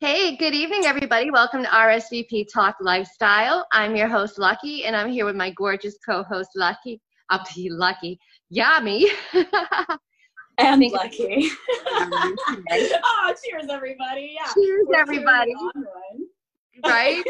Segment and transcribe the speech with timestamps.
[0.00, 1.28] Hey, good evening, everybody.
[1.28, 3.66] Welcome to RSVP Talk Lifestyle.
[3.72, 7.02] I'm your host, Lucky, and I'm here with my gorgeous co-host, Lucky.
[7.30, 8.20] Up to you, Lucky.
[8.54, 9.06] Yami.
[10.58, 11.50] and Lucky.
[11.90, 14.36] oh, cheers, everybody.
[14.38, 14.52] Yeah.
[14.54, 15.52] Cheers, We're everybody.
[16.84, 17.24] Right?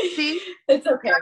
[0.16, 0.40] See?
[0.68, 1.12] It's okay.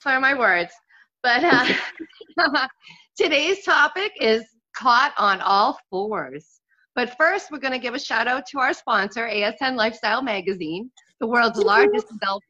[0.00, 0.74] For my words.
[1.22, 2.68] But uh,
[3.16, 4.44] today's topic is
[4.76, 6.55] caught on all fours.
[6.96, 10.90] But first, we're going to give a shout out to our sponsor, ASN Lifestyle Magazine,
[11.20, 12.42] the world's largest adult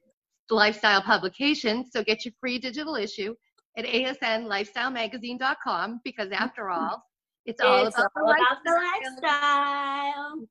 [0.51, 1.85] lifestyle publication.
[1.91, 3.35] So get your free digital issue
[3.77, 6.43] at asnlifestylemagazine.com because mm-hmm.
[6.43, 7.03] after all,
[7.45, 8.81] it's all, it's about, all the about, the
[9.21, 10.47] lifestyle.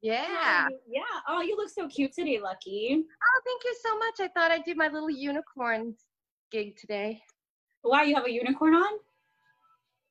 [0.00, 0.68] Yeah.
[0.88, 1.02] Yeah.
[1.28, 3.04] Oh, you look so cute today, Lucky.
[3.04, 4.20] Oh, thank you so much.
[4.20, 5.94] I thought I'd do my little unicorn
[6.50, 7.20] gig today.
[7.82, 8.98] Why, you have a unicorn on?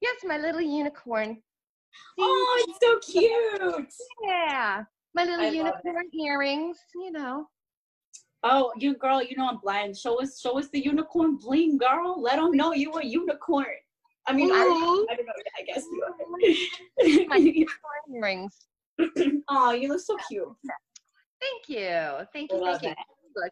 [0.02, 1.42] Yes, my little unicorn.
[2.20, 3.94] Oh, it's so cute.
[4.24, 4.84] Yeah.
[5.14, 7.48] My little I unicorn earrings, you know.
[8.44, 9.98] Oh, you girl, you know I'm blind.
[9.98, 12.22] Show us, show us the unicorn bling, girl.
[12.22, 13.66] Let them know you a unicorn.
[14.28, 14.56] I mean, I,
[15.12, 15.34] I, don't know.
[15.60, 16.14] I guess you are.
[17.02, 17.68] Oh my unicorn
[18.16, 18.56] earrings.
[19.50, 20.48] oh, you look so cute.
[21.42, 22.26] Thank you.
[22.34, 22.66] Thank you.
[22.66, 22.94] Thank you.
[23.36, 23.52] Look,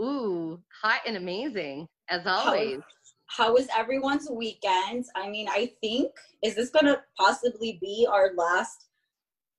[0.00, 2.80] ooh, hot and amazing as oh, always
[3.30, 5.04] how was everyone's weekend?
[5.14, 6.10] I mean, I think
[6.42, 8.88] is this gonna possibly be our last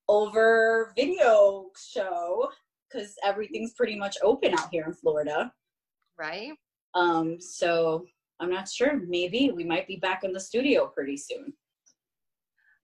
[0.09, 2.49] over video show
[2.89, 5.53] because everything's pretty much open out here in Florida.
[6.19, 6.51] Right.
[6.95, 8.05] Um, so
[8.41, 8.99] I'm not sure.
[9.07, 11.53] Maybe we might be back in the studio pretty soon.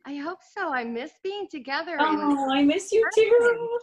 [0.06, 0.74] I hope so.
[0.74, 1.98] I miss being together.
[2.00, 3.80] Oh, I miss you too.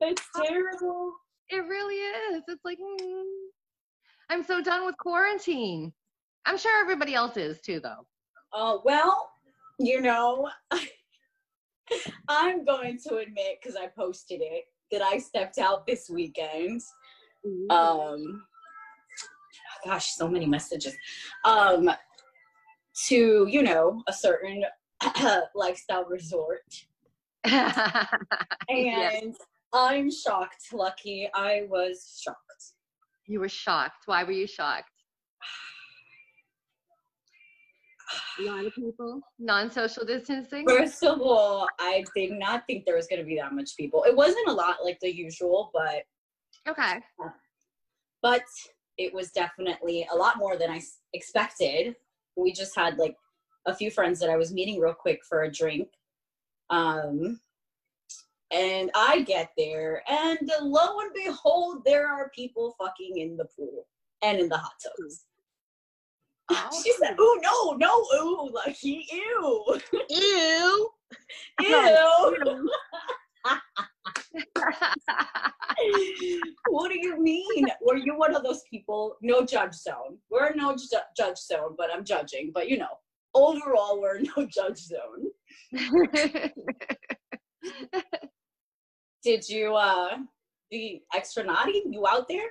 [0.00, 1.12] It's terrible.
[1.50, 2.42] It really is.
[2.48, 3.22] It's like mm,
[4.28, 5.92] I'm so done with quarantine.
[6.46, 8.06] I'm sure everybody else is too, though.
[8.52, 9.30] Uh, well,
[9.78, 10.48] you know,
[12.28, 16.80] I'm going to admit because I posted it that I stepped out this weekend.
[17.70, 18.44] Um,
[19.84, 20.94] gosh, so many messages.
[21.44, 21.90] Um,
[23.08, 24.64] to you know a certain
[25.54, 26.62] lifestyle resort,
[27.44, 28.06] and
[28.68, 29.24] yes.
[29.72, 30.72] I'm shocked.
[30.72, 32.72] Lucky, I was shocked.
[33.26, 34.04] You were shocked.
[34.06, 34.90] Why were you shocked?
[38.40, 39.20] a lot of people.
[39.38, 40.66] Non-social distancing?
[40.68, 44.04] First of all i did not think there was going to be that much people.
[44.04, 46.02] It wasn't a lot like the usual but
[46.68, 47.00] okay.
[48.22, 48.44] But
[48.98, 50.80] it was definitely a lot more than i
[51.12, 51.94] expected.
[52.36, 53.16] We just had like
[53.66, 55.88] a few friends that i was meeting real quick for a drink.
[56.70, 57.40] Um
[58.52, 63.86] and i get there and lo and behold there are people fucking in the pool
[64.22, 65.24] and in the hot tubs
[66.48, 66.82] Oh.
[66.82, 70.90] She said, "Ooh, no, no, ooh, like he, ew, ew,
[71.60, 72.70] ew."
[76.68, 77.66] what do you mean?
[77.82, 79.16] Were you one of those people?
[79.22, 80.18] No judge zone.
[80.30, 82.50] We're no ju- judge zone, but I'm judging.
[82.54, 82.98] But you know,
[83.34, 85.30] overall, we're no judge zone.
[89.22, 90.18] Did you uh
[90.70, 91.82] be extra naughty?
[91.90, 92.48] You out there?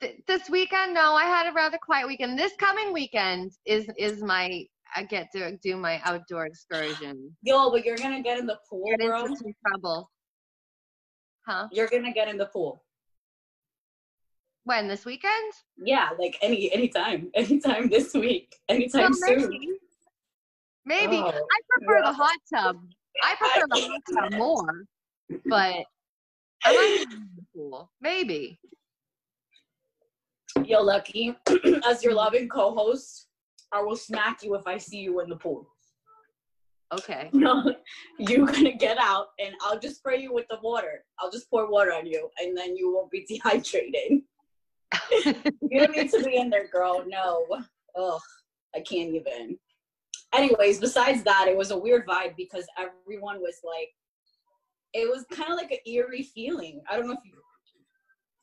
[0.00, 2.38] This weekend, no, I had a rather quiet weekend.
[2.38, 4.64] This coming weekend is is my
[4.94, 7.36] I get to do my outdoor excursion.
[7.42, 9.24] Yo, but you're gonna get in the pool, get bro.
[9.24, 10.10] Into some trouble.
[11.46, 11.68] Huh?
[11.72, 12.82] You're gonna get in the pool.
[14.64, 15.52] When this weekend?
[15.76, 19.78] Yeah, like any anytime, anytime this week, anytime well, soon.
[20.84, 22.10] Maybe, oh, I prefer yeah.
[22.10, 22.76] the hot tub.
[23.22, 24.84] I prefer the hot tub more,
[25.46, 25.84] but
[26.64, 27.90] I like the pool.
[28.00, 28.58] Maybe.
[30.66, 31.32] Yo, Lucky,
[31.86, 33.28] as your loving co-host,
[33.70, 35.68] I will smack you if I see you in the pool.
[36.92, 37.30] Okay.
[37.32, 37.72] No,
[38.18, 41.04] you're gonna get out, and I'll just spray you with the water.
[41.20, 44.22] I'll just pour water on you, and then you won't be dehydrated.
[45.70, 47.04] you don't need to be in there, girl.
[47.06, 47.46] No.
[47.96, 48.20] Ugh,
[48.74, 49.58] I can't even.
[50.34, 53.90] Anyways, besides that, it was a weird vibe because everyone was like,
[54.92, 56.82] it was kind of like an eerie feeling.
[56.90, 57.32] I don't know if you,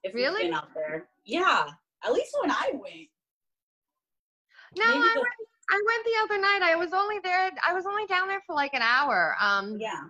[0.03, 0.43] if really?
[0.43, 1.09] you've been out there.
[1.25, 1.65] Yeah,
[2.05, 3.09] at least when I went.
[4.75, 5.33] No, I the- went.
[5.71, 6.59] I went the other night.
[6.61, 7.49] I was only there.
[7.65, 9.35] I was only down there for like an hour.
[9.39, 10.03] Um, yeah.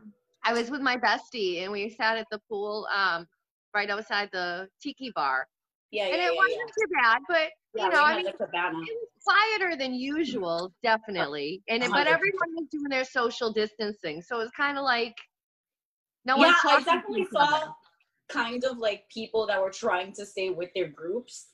[0.43, 3.27] I was with my bestie, and we sat at the pool, um,
[3.73, 5.47] right outside the tiki bar.
[5.91, 6.85] Yeah, and yeah, it yeah, wasn't yeah.
[6.85, 8.49] too bad, but you know, I mean, it was
[9.23, 11.61] quieter than usual, definitely.
[11.69, 15.15] And it, but everyone was doing their social distancing, so it was kind of like
[16.25, 16.47] no one.
[16.47, 17.73] Yeah, I definitely saw
[18.27, 21.49] kind of like people that were trying to stay with their groups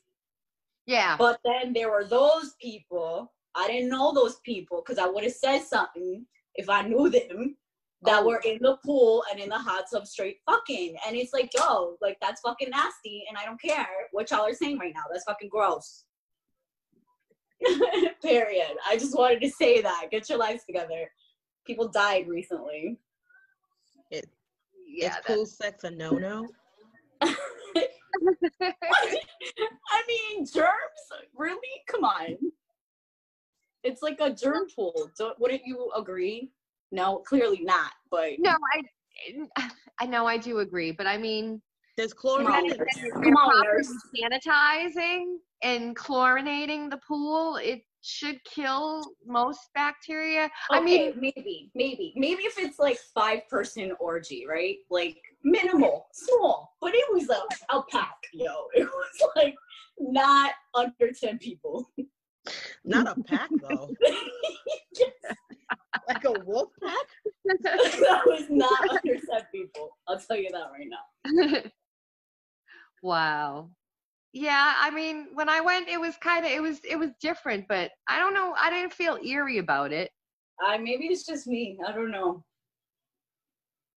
[0.89, 1.15] yeah.
[1.17, 3.31] But then there were those people.
[3.55, 6.25] I didn't know those people because I would have said something
[6.55, 7.55] if I knew them.
[8.01, 8.27] that Oh.
[8.27, 10.95] were in the pool and in the hot tub straight fucking.
[11.05, 14.53] And it's like, yo, like that's fucking nasty and I don't care what y'all are
[14.53, 15.03] saying right now.
[15.11, 16.05] That's fucking gross.
[18.21, 18.77] Period.
[18.87, 20.07] I just wanted to say that.
[20.11, 21.11] Get your lives together.
[21.67, 22.97] People died recently.
[24.11, 24.27] It,
[24.87, 26.47] Yeah, is pool sex a no no?
[27.21, 27.33] I
[30.07, 30.69] mean, germs?
[31.35, 31.59] Really?
[31.87, 32.37] Come on.
[33.83, 35.09] It's like a germ pool.
[35.17, 36.51] Don't, wouldn't you agree?
[36.91, 37.91] No, clearly not.
[38.11, 38.55] But no,
[39.57, 39.69] I,
[39.99, 41.61] I know I do agree, but I mean,
[41.97, 42.87] There's Come on, chlorine in nurse.
[42.97, 43.13] it.
[43.13, 43.83] Come on,
[44.15, 50.49] sanitizing and chlorinating the pool, it should kill most bacteria.
[50.71, 54.77] I mean, maybe, maybe, maybe if it's like five person orgy, right?
[54.89, 57.41] Like minimal, small, but it was a,
[57.75, 58.67] a pack, yo.
[58.73, 59.55] It was like
[59.99, 61.91] not under ten people.
[62.85, 63.93] Not a pack though.
[66.07, 67.07] like a wolf pack?
[67.61, 69.89] that was not under ten people.
[70.07, 71.05] I'll tell you that right now.
[73.03, 73.69] wow.
[74.31, 77.65] Yeah, I mean, when I went, it was kind of, it was, it was different,
[77.67, 80.11] but I don't know, I didn't feel eerie about it.
[80.61, 81.77] I maybe it's just me.
[81.87, 82.43] I don't know.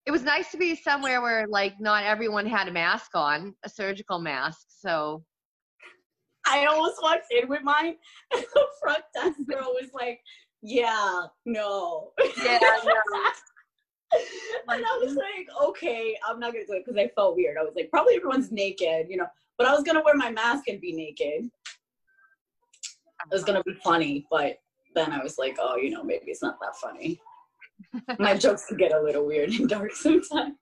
[0.07, 3.69] It was nice to be somewhere where like not everyone had a mask on, a
[3.69, 4.67] surgical mask.
[4.69, 5.25] So
[6.47, 7.97] I almost walked in with mine,
[8.33, 10.21] and the front desk girl was like,
[10.61, 12.13] "Yeah, no."
[12.43, 12.59] Yeah,
[14.69, 17.63] and I was like, "Okay, I'm not gonna do it because I felt weird." I
[17.63, 19.29] was like, "Probably everyone's naked, you know,"
[19.63, 21.45] but I was gonna wear my mask and be naked.
[21.45, 24.59] It was gonna be funny, but
[24.95, 27.21] then I was like, "Oh, you know, maybe it's not that funny."
[28.19, 30.57] my jokes can get a little weird and dark sometimes.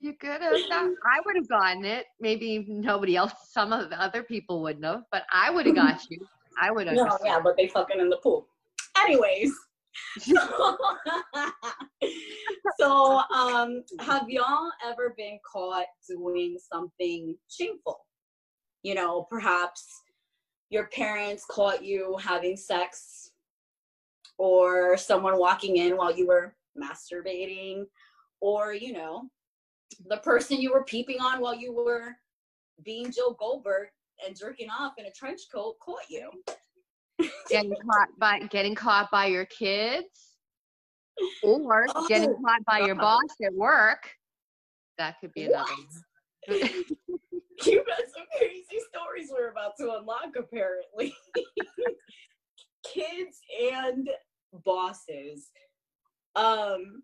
[0.00, 0.54] You could have.
[0.70, 2.06] I would have gotten it.
[2.20, 6.10] Maybe nobody else, some of the other people wouldn't have, but I would have got
[6.10, 6.26] you.
[6.60, 6.96] I would have.
[6.96, 8.46] No, yeah, but they fucking in the pool.
[8.98, 9.52] Anyways.
[12.78, 17.98] so, um, have y'all ever been caught doing something shameful?
[18.82, 19.86] You know, perhaps
[20.70, 23.30] your parents caught you having sex,
[24.38, 27.84] or someone walking in while you were masturbating,
[28.40, 29.28] or, you know,
[30.08, 32.16] the person you were peeping on while you were
[32.84, 33.88] being Joe Goldberg
[34.24, 36.30] and jerking off in a trench coat caught you.
[37.50, 40.36] Getting caught by getting caught by your kids,
[41.42, 44.10] or getting Oh, caught by your boss at work.
[44.98, 45.72] That could be another.
[46.48, 46.58] one.
[47.66, 51.14] You got some crazy stories we're about to unlock, apparently.
[52.86, 53.38] Kids
[53.74, 54.08] and
[54.64, 55.50] bosses.
[56.36, 57.02] Um,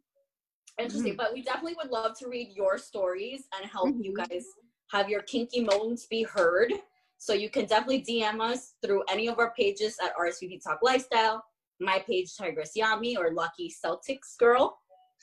[0.81, 1.17] interesting, Mhm.
[1.19, 4.31] but we definitely would love to read your stories and help you Mhm.
[4.31, 4.47] guys
[4.93, 6.73] have your kinky moments be heard.
[7.19, 11.43] So you can definitely DM us through any of our pages at RSVP Talk Lifestyle,
[11.81, 14.79] my page Tigress Yami or Lucky Celtics Girl.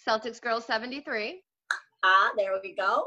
[0.08, 1.44] Celtics girl seventy three.
[2.04, 3.06] Ah, there we go.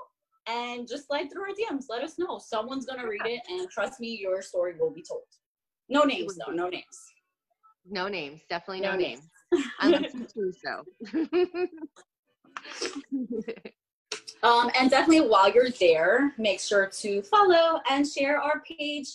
[0.49, 1.87] And just slide through our DMs.
[1.91, 2.39] Let us know.
[2.39, 5.23] Someone's gonna read it, and trust me, your story will be told.
[5.89, 6.53] No names, though.
[6.53, 6.85] No names.
[7.89, 8.41] No names.
[8.49, 9.23] Definitely no, No names.
[9.53, 9.67] names.
[9.81, 10.85] Unless you choose so.
[14.43, 19.09] Um, and definitely while you're there, make sure to follow and share our page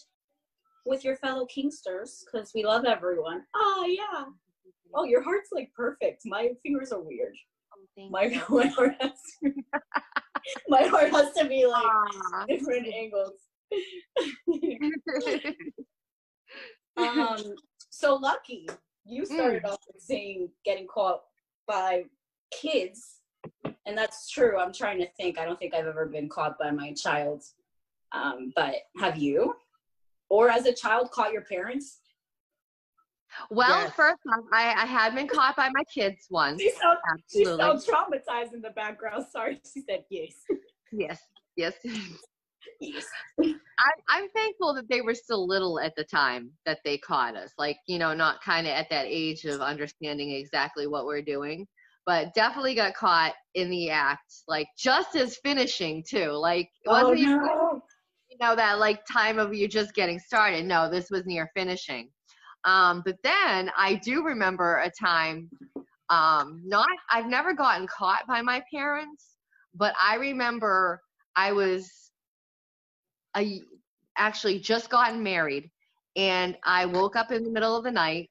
[0.86, 3.44] with your fellow kinksters because we love everyone.
[3.56, 4.26] Oh yeah.
[4.94, 6.24] Oh, your heart's like perfect.
[6.26, 7.36] My fingers are weird.
[7.74, 8.42] Oh, My you.
[8.50, 9.12] my heart has
[9.44, 9.54] to,
[10.68, 12.46] my heart has to be like Aw.
[12.48, 13.34] different angles.
[16.98, 17.56] um
[17.90, 18.68] so lucky
[19.06, 21.22] you started off with saying getting caught
[21.66, 22.04] by
[22.52, 23.22] kids
[23.86, 26.72] and that's true i'm trying to think i don't think i've ever been caught by
[26.72, 27.44] my child
[28.14, 29.56] um but have you
[30.30, 32.00] or as a child caught your parents
[33.50, 33.94] well, Yes.
[33.96, 36.62] first off, I, I had been caught by my kids once.
[36.62, 36.96] She's so,
[37.32, 37.64] she Absolutely.
[37.64, 40.34] sounds traumatized in the background sorry she said yes
[40.92, 41.22] Yes.
[41.56, 41.76] Yes.
[42.82, 43.06] yes
[43.42, 43.56] I'm,
[44.10, 47.54] I'm thankful that they were still little at the time that they caught us.
[47.58, 51.66] Like, you know, not kind of at that age of understanding exactly what we're doing,
[52.12, 56.32] but definitely got caught in the act, like just as finishing too.
[56.32, 57.82] Like, it oh wasn't even, no
[58.30, 60.66] you know, that like time of you just getting started.
[60.66, 62.10] No, this was near finishing.
[62.66, 65.50] Um, but then I do remember a time,
[66.10, 69.38] um, not, I've never gotten caught by my parents,
[69.74, 71.02] but I remember
[71.38, 72.12] I was
[73.36, 73.62] I
[74.18, 75.72] actually just gotten married
[76.18, 78.30] and I woke up in the middle of the night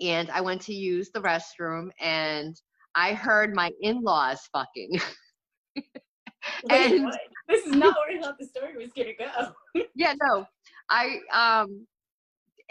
[0.00, 2.60] and I went to use the restroom and
[2.94, 5.00] I heard my in-laws fucking.
[6.70, 7.18] And- what?
[7.48, 9.52] this is not where i thought the story was gonna go
[9.94, 10.46] yeah, no.
[10.88, 11.86] I um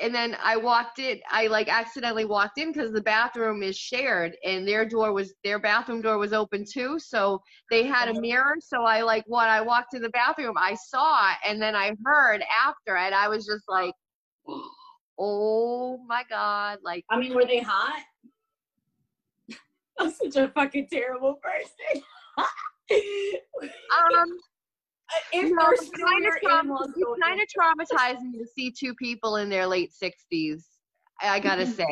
[0.01, 1.19] and then I walked in.
[1.29, 5.59] I like accidentally walked in because the bathroom is shared, and their door was their
[5.59, 6.97] bathroom door was open too.
[6.99, 8.55] So they had a mirror.
[8.61, 12.43] So I like when I walked in the bathroom, I saw, and then I heard
[12.65, 13.13] after it.
[13.13, 13.93] I was just like,
[15.19, 16.79] oh my god!
[16.83, 18.01] Like I mean, were they hot?
[19.99, 22.03] I'm such a fucking terrible person.
[22.37, 22.49] um.
[25.33, 29.67] if No, it's kind of it's kind of traumatizing to see two people in their
[29.67, 30.67] late sixties.
[31.21, 31.85] I gotta say,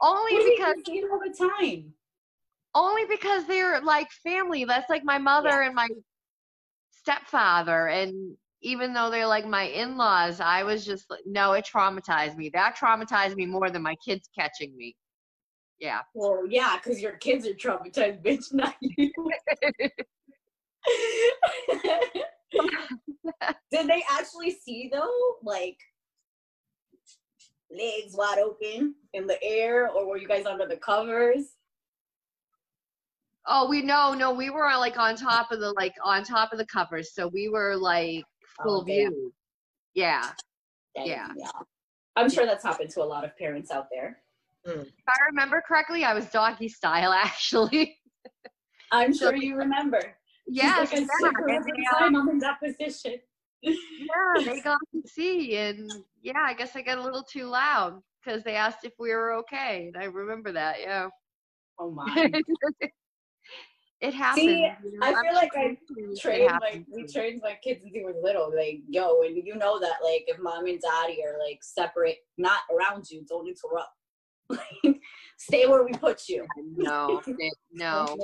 [0.00, 1.92] only What you because see it all the time?
[2.74, 4.64] only because they're like family.
[4.64, 5.88] That's like my mother and my
[6.90, 12.36] stepfather, and even though they're like my in-laws, I was just like, no, it traumatized
[12.36, 12.48] me.
[12.54, 14.96] That traumatized me more than my kids catching me.
[15.82, 15.98] Yeah.
[16.14, 19.10] Well, yeah, because your kids are traumatized, bitch, not you.
[23.72, 25.10] Did they actually see though,
[25.42, 25.76] like
[27.68, 31.56] legs wide open in the air, or were you guys under the covers?
[33.48, 36.52] Oh, we no, no, we were uh, like on top of the like on top
[36.52, 38.24] of the covers, so we were like
[38.62, 39.32] full Oh, view.
[39.94, 40.30] Yeah.
[40.94, 41.26] Dang, Yeah.
[42.14, 44.22] I'm sure that's happened to a lot of parents out there.
[44.64, 47.98] If I remember correctly, I was doggy style actually.
[48.90, 50.16] I'm So- sure you remember.
[50.48, 53.14] Yes, She's like, I yeah, remember and the they, uh, time I'm in that position.
[53.62, 58.00] yeah, they got to see, and yeah, I guess I got a little too loud
[58.22, 60.80] because they asked if we were okay, and I remember that.
[60.80, 61.08] Yeah,
[61.78, 62.32] Oh my.
[64.00, 64.44] it happened.
[64.44, 65.76] See, you know, I feel like I
[66.20, 68.52] trained like we trained my kids since they were little.
[68.54, 72.60] Like, yo, and you know that like if mom and daddy are like separate, not
[72.74, 73.90] around you, don't interrupt.
[74.84, 75.00] Like,
[75.38, 76.46] stay where we put you.
[76.76, 77.20] No,
[77.72, 78.16] no,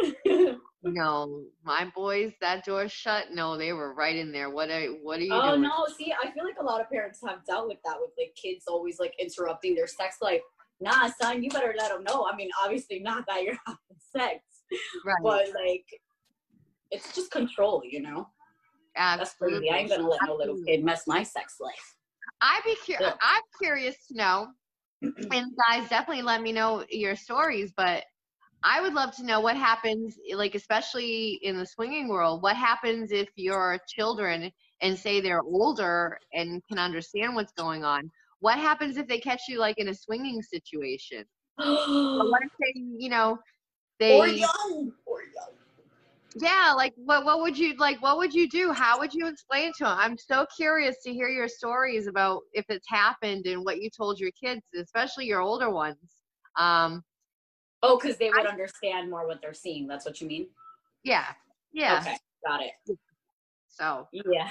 [0.82, 1.44] no.
[1.64, 3.26] My boys, that door shut.
[3.32, 4.50] No, they were right in there.
[4.50, 5.62] What are What are you oh doing?
[5.62, 8.34] no, see, I feel like a lot of parents have dealt with that with like
[8.40, 10.40] kids always like interrupting their sex life.
[10.80, 12.26] Nah, son, you better let them know.
[12.32, 13.78] I mean, obviously not that you're having
[14.16, 14.44] sex,
[15.04, 15.16] Right.
[15.22, 15.84] but like
[16.90, 18.28] it's just control, you know.
[18.96, 19.68] That's Absolutely.
[19.68, 19.74] crazy.
[19.74, 21.96] I ain't gonna let no little kid mess my sex life.
[22.40, 23.10] I'd be curious.
[23.10, 23.16] Yeah.
[23.20, 24.48] I'm curious to know,
[25.04, 25.32] Mm-hmm.
[25.32, 27.72] and guys, definitely let me know your stories.
[27.76, 28.04] But
[28.64, 32.42] I would love to know what happens, like especially in the swinging world.
[32.42, 34.50] What happens if your children,
[34.80, 38.10] and say they're older and can understand what's going on?
[38.40, 41.24] What happens if they catch you like in a swinging situation?
[42.10, 43.38] What if they, you know,
[44.00, 45.57] they or young, or young.
[46.40, 49.72] Yeah like what what would you like what would you do how would you explain
[49.76, 53.80] to them i'm so curious to hear your stories about if it's happened and what
[53.80, 55.96] you told your kids especially your older ones
[56.56, 57.02] um
[57.80, 59.86] Oh, because they would understand more what they're seeing.
[59.86, 60.48] That's what you mean?
[61.04, 61.26] yeah
[61.72, 62.72] yeah Okay, got it.
[63.68, 64.48] so Yeah.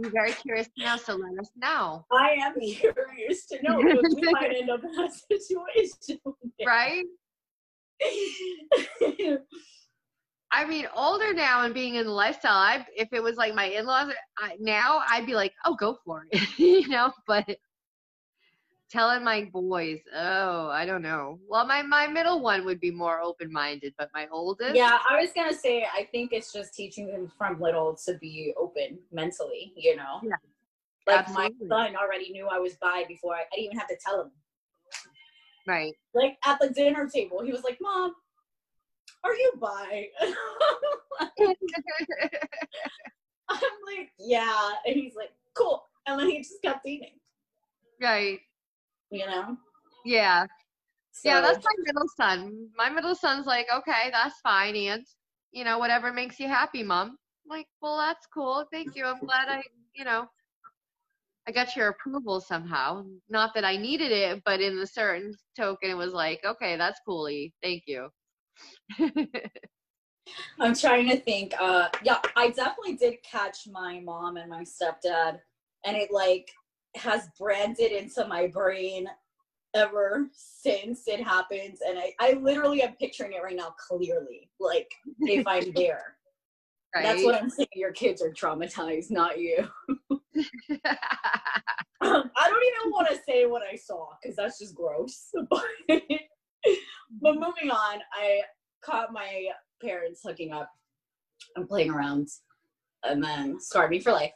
[0.00, 4.14] be very curious to know so let us know I am curious to know because
[4.14, 6.20] we might end up in that situation.
[6.66, 7.04] right
[10.52, 13.66] i mean older now and being in the lifestyle i if it was like my
[13.66, 14.12] in-laws
[14.60, 17.56] now i'd be like oh go for it you know but
[18.90, 23.20] telling my boys oh i don't know well my my middle one would be more
[23.20, 27.30] open-minded but my oldest yeah, I was gonna say I think it's just teaching them
[27.38, 30.20] from little to be open mentally, you know?
[30.22, 30.36] Yeah,
[31.06, 31.68] Like absolutely.
[31.68, 34.20] my son already knew I was bi before I, I didn't even have to tell
[34.22, 34.30] him.
[35.66, 38.14] right Like at the dinner table, he was like, Mom,
[39.24, 40.06] are you bi?
[43.48, 44.70] I'm like, yeah.
[44.86, 45.84] And he's like, cool.
[46.06, 47.14] And then he just kept eating,
[48.00, 48.40] right.
[49.10, 49.56] You know?
[50.04, 50.46] yeah.
[51.24, 52.68] Yeah that's my middle son.
[52.76, 55.04] My middle son's like okay that's fine and
[55.52, 57.10] you know whatever makes you happy mom.
[57.10, 57.16] I'm
[57.58, 58.64] like well that's cool.
[58.72, 59.04] Thank you.
[59.04, 59.62] I'm glad i
[59.94, 60.26] you know
[61.46, 63.04] i got your approval somehow.
[63.28, 67.00] Not that i needed it but in a certain token it was like okay that's
[67.06, 68.08] coolie thank you
[70.60, 71.54] I'm trying to think.
[71.60, 75.38] Uh, yeah, I definitely did catch my mom and my stepdad,
[75.84, 76.50] and it like
[76.96, 79.08] has branded into my brain
[79.74, 81.80] ever since it happens.
[81.86, 84.50] And I, I literally am picturing it right now clearly.
[84.60, 84.90] Like
[85.20, 86.16] if I'm there,
[86.94, 87.68] right that's what I'm saying.
[87.74, 89.66] Your kids are traumatized, not you.
[92.04, 95.28] I don't even want to say what I saw because that's just gross.
[95.48, 96.02] But,
[97.20, 98.40] but moving on, I
[98.84, 99.46] caught my
[99.82, 100.70] parents hooking up
[101.56, 102.28] and playing around,
[103.04, 104.32] and then scarred me for life.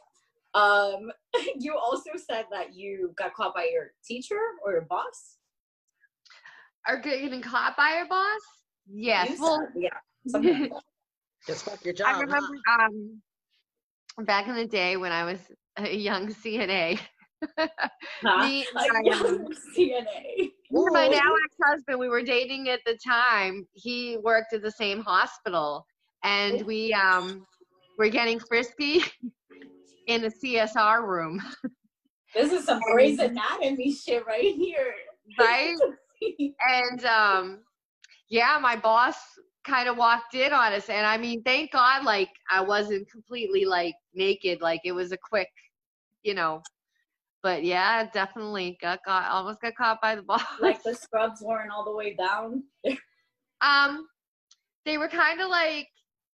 [0.53, 1.11] Um,
[1.59, 5.37] you also said that you got caught by your teacher or your boss.
[6.87, 8.41] are you getting caught by your boss
[8.89, 9.89] yes You well said- yeah.
[10.27, 10.83] something like that.
[11.45, 12.07] Just fuck your job.
[12.09, 12.47] I remember
[12.79, 13.21] um,
[14.25, 15.39] back in the day when I was
[15.77, 16.99] a young CNA,
[17.57, 18.43] Huh?
[18.43, 19.47] Me, A young um,
[20.71, 23.65] My now ex-husband, we were dating at the time.
[23.73, 25.85] He worked at the same hospital,
[26.23, 27.45] and we um
[27.97, 29.01] were getting frisky
[30.07, 31.41] in the CSR room,
[32.33, 34.93] This is some Grey's Anatomy shit right here.
[35.39, 35.75] right?
[36.69, 37.59] and um
[38.29, 39.15] yeah my boss
[39.63, 43.65] kind of walked in on us and i mean thank god like i wasn't completely
[43.65, 45.49] like naked like it was a quick
[46.23, 46.61] you know
[47.43, 50.41] but yeah definitely got got almost got caught by the boss.
[50.59, 52.63] Like the scrubs weren't all the way down.
[53.61, 54.07] um
[54.85, 55.87] they were kind of like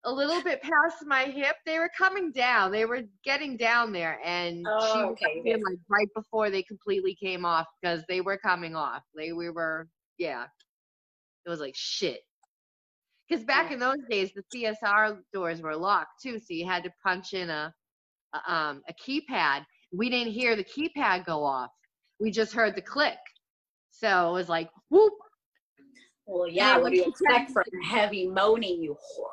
[0.05, 1.55] a little bit past my hip.
[1.65, 2.73] They were coming down.
[2.73, 7.15] They were getting down there and Oh, she okay, in, like right before they completely
[7.15, 9.03] came off because they were coming off.
[9.15, 9.89] They we were
[10.19, 10.47] yeah.
[11.47, 12.21] It was like shit.
[13.29, 13.75] Because back Yeah.
[13.75, 17.49] in those days the csr doors were locked too so you had to punch in
[17.49, 17.73] a,
[18.35, 21.71] a um a keypad we didn't hear the keypad go off
[22.21, 23.19] we just heard the click
[23.91, 25.13] so it was like whoop
[26.27, 29.27] Well, yeah, what do you expect from heavy moaning, you whore?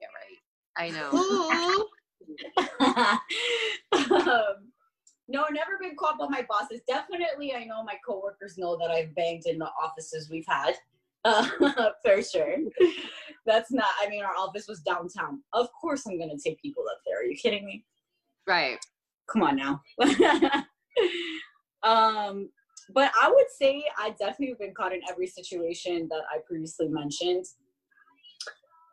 [0.00, 0.38] yeah right
[0.76, 1.88] i know
[3.92, 4.70] um,
[5.28, 6.80] no, never been caught by my bosses.
[6.86, 10.74] Definitely, I know my coworkers know that I've banged in the offices we've had.
[11.26, 11.48] Uh,
[12.04, 12.56] for sure.
[13.46, 15.40] That's not, I mean, our office was downtown.
[15.54, 17.18] Of course, I'm going to take people up there.
[17.18, 17.82] Are you kidding me?
[18.46, 18.76] right
[19.30, 19.82] Come on now.
[21.82, 22.48] um,
[22.92, 26.88] but I would say I definitely have been caught in every situation that I previously
[26.88, 27.46] mentioned.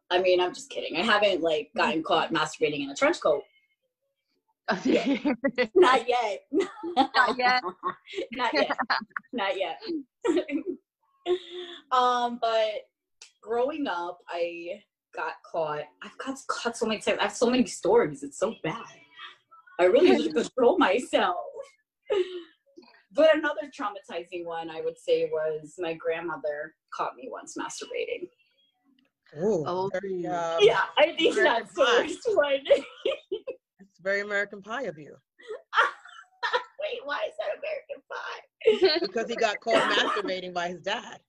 [0.09, 0.97] I mean, I'm just kidding.
[0.97, 3.43] I haven't like gotten caught masturbating in a trench coat.
[5.75, 6.43] Not yet.
[6.95, 7.63] Not yet.
[8.31, 8.77] Not yet.
[9.33, 9.81] Not yet.
[11.91, 12.69] um, but
[13.41, 14.81] growing up, I
[15.15, 15.83] got caught.
[16.01, 17.17] I've got caught so many times.
[17.19, 18.23] I have so many stories.
[18.23, 18.85] It's so bad.
[19.81, 21.37] I really need to control myself.
[23.13, 28.29] But another traumatizing one I would say was my grandmother caught me once masturbating.
[29.43, 29.89] Ooh, Oh.
[29.93, 32.01] very, um, yeah, I think American that's the Pie.
[32.01, 32.59] worst one.
[33.79, 35.15] It's very American Pie of you
[36.81, 38.99] Wait, why is that American Pie?
[39.07, 41.19] because he got caught masturbating by his dad.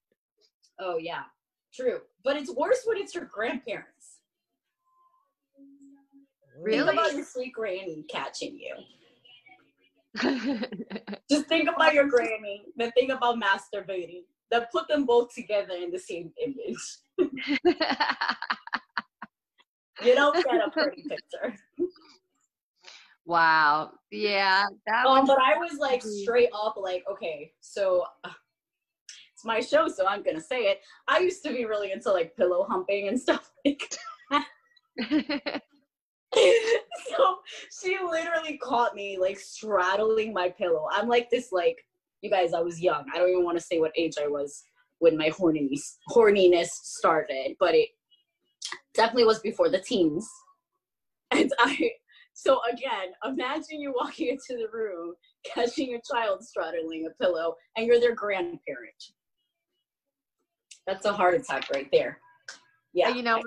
[0.81, 1.23] Oh yeah,
[1.75, 2.01] true.
[2.25, 4.02] But it's worse when it's your grandparents.
[6.63, 6.87] Really?
[6.87, 8.77] Think about your sweet granny catching you.
[11.31, 14.23] Just think about your granny, then think about masturbating.
[14.51, 16.99] Then put them both together in the same image.
[20.05, 21.55] You don't get a pretty picture.
[23.25, 23.93] wow.
[24.11, 24.65] Yeah.
[24.87, 28.31] That Um, but I was like straight up like, okay, so uh,
[29.33, 30.81] it's my show, so I'm gonna say it.
[31.07, 33.95] I used to be really into like pillow humping and stuff like
[36.35, 37.39] so
[37.81, 40.87] she literally caught me like straddling my pillow.
[40.93, 41.77] I'm like this like
[42.23, 43.05] you guys, I was young.
[43.13, 44.65] I don't even want to say what age I was
[45.01, 47.89] when my horniness horniness started, but it
[48.95, 50.29] definitely was before the teens.
[51.33, 51.91] And I
[52.35, 55.15] so again, imagine you walking into the room,
[55.45, 59.13] catching a child straddling a pillow, and you're their grandparent.
[60.87, 62.19] That's a heart attack right there.
[62.93, 63.41] Yeah, you know,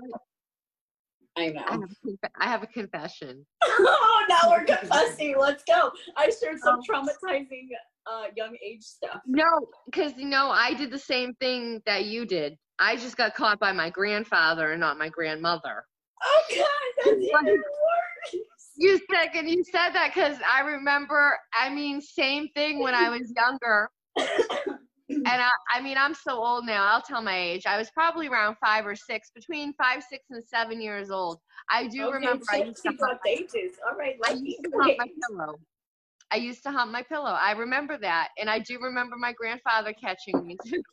[1.37, 3.45] I I have, a conf- I have a confession.
[3.63, 5.35] oh, now we're confessing.
[5.37, 5.91] Let's go.
[6.15, 7.67] I shared some traumatizing
[8.07, 9.21] uh, young age stuff.
[9.25, 9.45] No,
[9.85, 12.57] because you know, I did the same thing that you did.
[12.79, 15.85] I just got caught by my grandfather and not my grandmother.
[16.23, 16.67] Oh God,
[17.03, 18.43] that's even worse.
[18.77, 21.37] You said, and you said that because I remember.
[21.53, 23.89] I mean, same thing when I was younger.
[25.09, 26.85] And I, I mean, I'm so old now.
[26.85, 27.65] I'll tell my age.
[27.67, 31.39] I was probably around five or six, between five, six, and seven years old.
[31.69, 32.43] I do okay, remember.
[32.51, 33.77] I used to hump, got ages.
[33.87, 35.55] All right, I used to hump my pillow.
[36.31, 37.37] I used to hump my pillow.
[37.39, 40.81] I remember that, and I do remember my grandfather catching me too.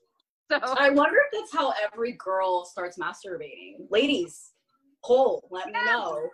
[0.51, 3.87] So I wonder if that's how every girl starts masturbating.
[3.89, 4.51] Ladies,
[5.05, 6.29] poll, let me know.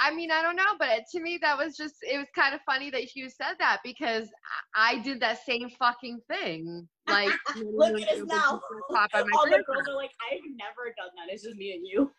[0.00, 2.60] I mean, I don't know, but to me, that was just, it was kind of
[2.64, 4.28] funny that you said that because
[4.76, 6.88] I did that same fucking thing.
[7.08, 8.60] Like, Look at us now.
[8.90, 11.32] Caught by my All the girls are like, I've never done that.
[11.32, 12.12] It's just me and you.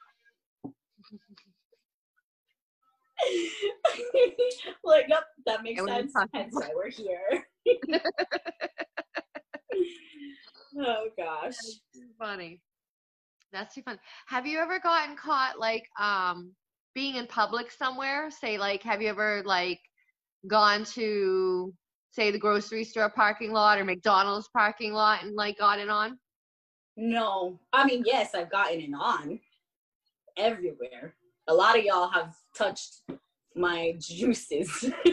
[4.84, 6.12] like, yep, that makes sense.
[6.34, 7.46] Hence why we're here.
[10.80, 11.54] oh gosh.
[12.18, 12.62] Funny.
[13.52, 14.00] That's too fun.
[14.28, 16.52] Have you ever gotten caught like um
[16.96, 18.30] being in public somewhere?
[18.32, 19.80] Say like have you ever like
[20.48, 21.74] gone to
[22.12, 26.18] say the grocery store parking lot or McDonald's parking lot and like got it on?
[26.98, 29.40] No, I mean, yes, I've gotten it on
[30.38, 31.16] everywhere.
[31.48, 33.02] A lot of y'all have touched
[33.56, 34.92] my juices.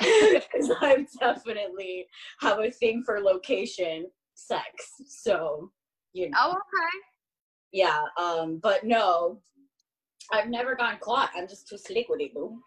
[0.00, 2.06] 'Cause I I definitely
[2.40, 4.92] have a thing for location sex.
[5.08, 5.72] So,
[6.12, 6.36] you know.
[6.40, 7.07] Oh, okay.
[7.72, 9.40] Yeah, um, but no,
[10.32, 11.30] I've never gotten caught.
[11.36, 12.60] I'm just too slick with it, boo.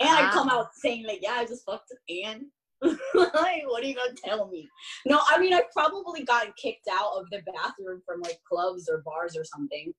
[0.00, 0.60] And I come Ah.
[0.60, 2.50] out saying like, yeah, I just fucked Ann.
[2.82, 4.66] like, what are you gonna tell me?
[5.04, 9.02] No, I mean I've probably gotten kicked out of the bathroom from like clubs or
[9.04, 9.92] bars or something.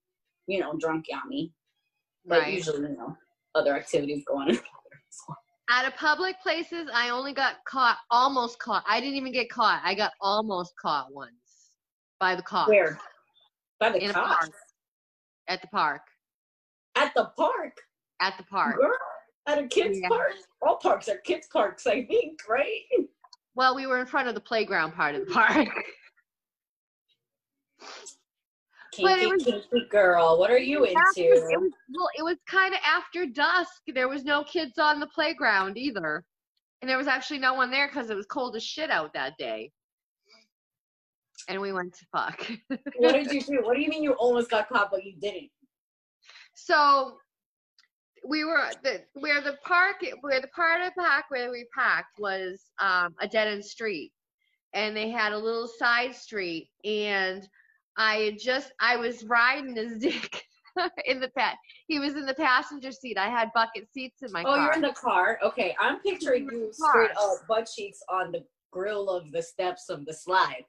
[0.47, 1.51] You know, drunk Yami.
[2.25, 2.53] But Right.
[2.53, 3.15] usually, you know,
[3.53, 4.59] other activities go on.
[5.69, 8.83] Out of public places, I only got caught, almost caught.
[8.87, 9.81] I didn't even get caught.
[9.85, 11.31] I got almost caught once
[12.19, 12.69] by the cops.
[12.69, 12.99] Where?
[13.81, 14.47] By the In a cops.
[14.47, 14.53] park.
[15.47, 16.01] At the park.
[16.95, 17.73] At the park.
[18.21, 18.77] At the park.
[18.77, 18.95] Girl,
[19.47, 20.07] at a kids Yeah.
[20.07, 20.33] park.
[20.61, 22.83] All parks are kids parks, I think, right?
[23.55, 25.67] Well, we were in front of the playground part of the park.
[28.93, 30.37] Kinky, was- kinky girl.
[30.37, 30.99] What are you into?
[31.17, 33.81] it was well, it was kind of after dusk.
[33.87, 36.23] There was no kids on the playground either,
[36.81, 39.37] and there was actually no one there because it was cold as shit out that
[39.39, 39.71] day.
[41.47, 42.47] And we went to fuck.
[42.97, 43.61] what did you do?
[43.63, 45.49] What do you mean you almost got caught but you didn't?
[46.53, 47.17] so
[48.27, 52.19] we were the where the park where the part of the park where we packed
[52.19, 54.11] was um, a dead end street,
[54.73, 57.47] and they had a little side street, and
[57.97, 60.43] I had just I was riding his dick
[61.05, 61.55] in the pet.
[61.87, 63.17] He was in the passenger seat.
[63.17, 64.57] I had bucket seats in my Oh, car.
[64.65, 65.39] you're in the car.
[65.43, 70.05] Okay, I'm picturing you straight up butt cheeks on the grill of the steps of
[70.05, 70.63] the slide.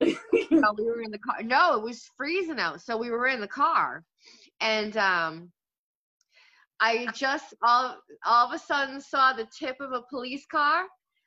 [0.50, 1.42] No, we were in the car.
[1.42, 4.04] No, it was freezing out, so we were in the car,
[4.60, 5.50] and um,
[6.80, 10.84] I just all all of a sudden saw the tip of a police car,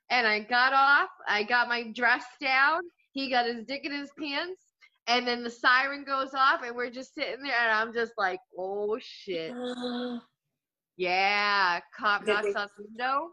[0.09, 1.09] and I got off.
[1.27, 2.81] I got my dress down.
[3.11, 4.61] He got his dick in his pants,
[5.07, 8.39] and then the siren goes off, and we're just sitting there, and I'm just like,
[8.57, 9.53] oh shit,
[10.97, 11.79] yeah.
[11.97, 13.29] Cop knocks on the window.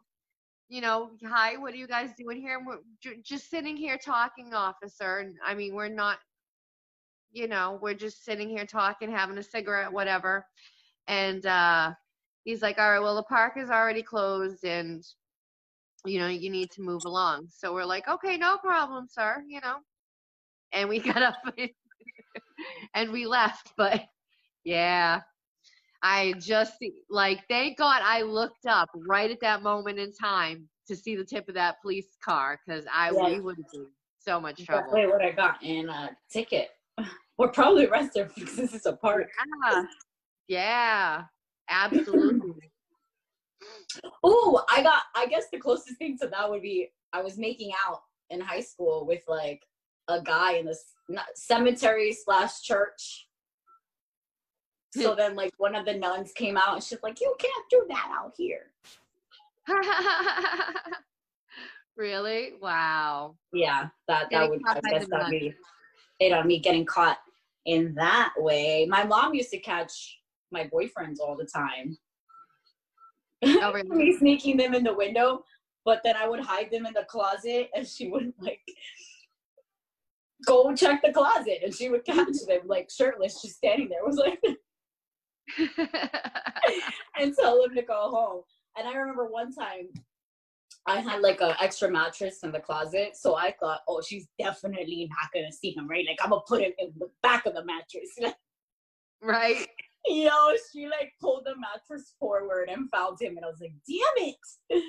[0.68, 2.58] You know, hi, what are you guys doing here?
[2.58, 5.18] And we're ju- just sitting here talking, officer.
[5.18, 6.18] And I mean, we're not,
[7.32, 10.44] you know, we're just sitting here talking, having a cigarette, whatever.
[11.06, 11.92] And uh,
[12.44, 15.04] he's like, all right, well, the park is already closed and,
[16.04, 17.48] you know, you need to move along.
[17.50, 19.76] So we're like, okay, no problem, sir, you know.
[20.72, 21.36] And we got up
[22.94, 23.72] and we left.
[23.76, 24.02] But
[24.64, 25.22] yeah,
[26.02, 26.74] I just
[27.10, 31.24] like thank God I looked up right at that moment in time to see the
[31.24, 33.34] tip of that police car because I Yeah.
[33.34, 33.86] we would be
[34.18, 34.82] so much trouble.
[34.86, 36.70] Definitely what I got in a ticket.
[37.38, 39.28] Or probably arrested because this is a park.
[39.68, 39.84] Yeah,
[40.48, 41.24] yeah,
[41.68, 42.72] absolutely.
[44.22, 45.02] Oh, I got.
[45.14, 48.60] I guess the closest thing to that would be I was making out in high
[48.60, 49.62] school with like
[50.08, 50.82] a guy in this
[51.34, 53.25] cemetery slash church.
[55.00, 57.84] So then, like one of the nuns came out and she's like, "You can't do
[57.88, 58.72] that out here."
[61.96, 62.52] really?
[62.60, 63.36] Wow.
[63.52, 64.60] Yeah, that that would.
[64.66, 65.54] I guess that'd be
[66.20, 67.18] it on me getting caught
[67.66, 68.86] in that way.
[68.88, 70.18] My mom used to catch
[70.50, 71.98] my boyfriends all the time.
[73.44, 73.88] Oh, really?
[73.90, 75.44] me sneaking them in the window,
[75.84, 78.60] but then I would hide them in the closet and she would like
[80.46, 84.00] go check the closet and she would catch them like shirtless, just standing there.
[84.00, 84.40] It was like
[87.18, 88.42] and tell them to go home.
[88.76, 89.88] And I remember one time
[90.86, 95.08] I had like an extra mattress in the closet, so I thought, oh, she's definitely
[95.10, 96.06] not gonna see him, right?
[96.06, 98.18] Like I'm gonna put him in the back of the mattress.
[99.22, 99.66] right?
[100.08, 103.72] you know, she like pulled the mattress forward and found him, and I was like,
[103.88, 104.82] damn it.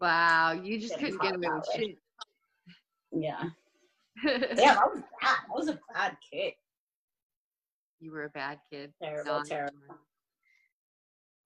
[0.00, 0.52] Wow.
[0.52, 1.98] You just couldn't get caught away with that shit.
[3.12, 3.42] Yeah.
[4.56, 5.36] Damn, I was bad.
[5.48, 6.52] I was a bad kid.
[8.00, 8.92] You were a bad kid.
[9.02, 9.76] Terrible, No, terrible.
[9.88, 9.94] you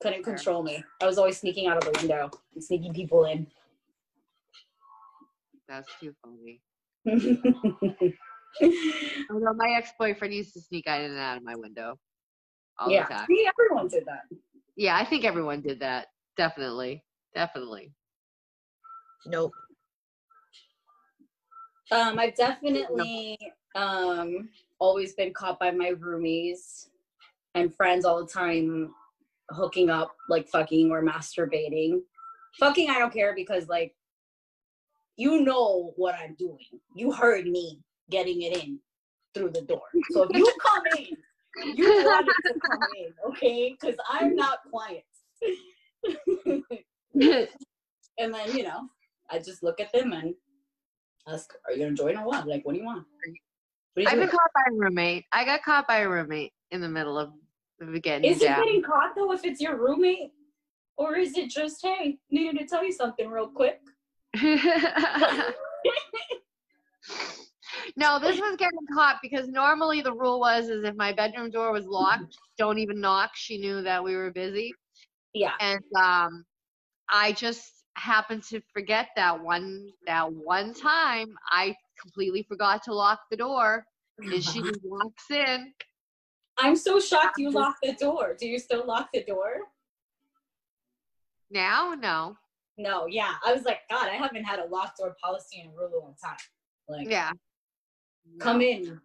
[0.01, 0.37] Couldn't Terrible.
[0.39, 0.85] control me.
[1.01, 3.47] I was always sneaking out of the window and sneaking people in.
[5.69, 6.61] That's too funny.
[9.31, 11.99] Although my ex-boyfriend used to sneak in and out of my window
[12.79, 13.27] all yeah, the time.
[13.29, 14.23] see, everyone did that.
[14.77, 16.09] Yeah, I think everyone did that.
[16.37, 17.05] Definitely.
[17.35, 17.93] Definitely.
[19.27, 19.53] Nope.
[21.91, 23.39] Um, I've definitely
[23.75, 24.49] um
[24.83, 26.89] always been caught by my roomies
[27.55, 28.93] and friends all the time
[29.51, 32.01] hooking up, like fucking or masturbating.
[32.59, 33.95] Fucking, I don't care because like
[35.17, 36.81] you know what I'm doing.
[36.97, 38.81] You heard me getting it in
[39.35, 39.83] through the door.
[40.11, 43.77] So if you come in, you want it to come in, okay?
[43.81, 45.05] Because I'm not quiet.
[48.19, 48.89] and then you know,
[49.31, 50.35] I just look at them and
[51.29, 52.49] ask, "Are you gonna join or what?
[52.49, 53.07] Like, what do you want?"
[53.95, 55.25] What do I've been caught by a roommate.
[55.33, 57.33] I got caught by a roommate in the middle of
[57.81, 58.65] of getting Is it down.
[58.65, 60.33] getting caught though if it's your roommate?
[60.97, 63.81] Or is it just, hey, needed to tell you something real quick?
[67.97, 71.73] no, this was getting caught because normally the rule was is if my bedroom door
[71.73, 73.31] was locked, don't even knock.
[73.35, 74.73] She knew that we were busy.
[75.35, 75.53] Yeah.
[75.61, 76.45] And um
[77.09, 83.21] I just happened to forget that one that one time I completely forgot to lock
[83.31, 83.87] the door
[84.19, 85.73] and she walks in.
[86.59, 88.37] I'm so shocked you locked the door.
[88.39, 89.61] Do you still lock the door?
[91.51, 92.37] Now, no.
[92.79, 93.35] No, yeah.
[93.45, 96.15] I was like, God, I haven't had a locked door policy in a really long
[96.23, 96.37] time.
[96.89, 97.33] Like, Yeah.
[98.41, 99.01] come in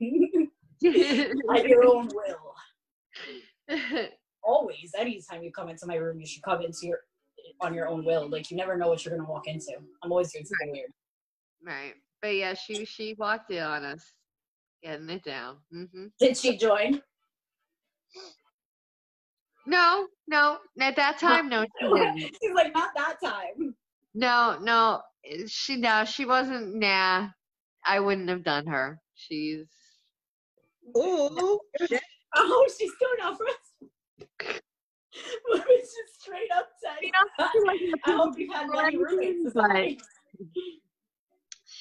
[1.54, 2.54] at your own will.
[4.42, 6.98] Always, anytime you come into my room, you should come into your
[7.60, 8.28] on your own will.
[8.28, 9.72] Like you never know what you're gonna walk into.
[10.02, 10.90] I'm always doing something weird.
[11.64, 11.94] right.
[12.22, 14.12] But yeah, she she walked in on us,
[14.82, 15.56] getting it down.
[15.72, 17.02] hmm Did she join?
[19.66, 20.58] No, no.
[20.80, 22.18] At that time, no, she didn't.
[22.42, 23.74] She's like, not that time.
[24.14, 25.02] No, no.
[25.48, 26.76] She no, she wasn't.
[26.76, 27.28] Nah,
[27.84, 29.00] I wouldn't have done her.
[29.14, 29.66] She's
[30.96, 31.58] Ooh.
[32.34, 33.92] Oh, she's still not friends.
[35.14, 37.10] It's just straight up said.
[38.06, 39.44] I hope you've had many roommates.
[39.44, 40.00] this But- night.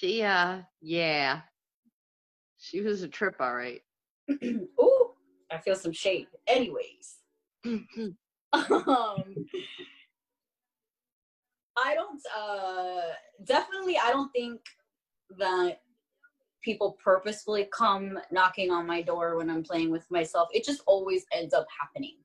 [0.02, 1.42] She uh yeah.
[2.58, 3.82] She was a trip, all right.
[4.44, 5.12] Ooh,
[5.52, 6.28] I feel some shade.
[6.48, 7.18] Anyways,
[7.66, 7.86] um,
[8.54, 9.24] I
[11.96, 12.22] don't.
[12.36, 14.62] Uh, definitely, I don't think
[15.38, 15.82] that
[16.64, 20.50] people purposefully come knocking on my door when I'm playing with myself.
[20.52, 22.18] It just always ends up happening.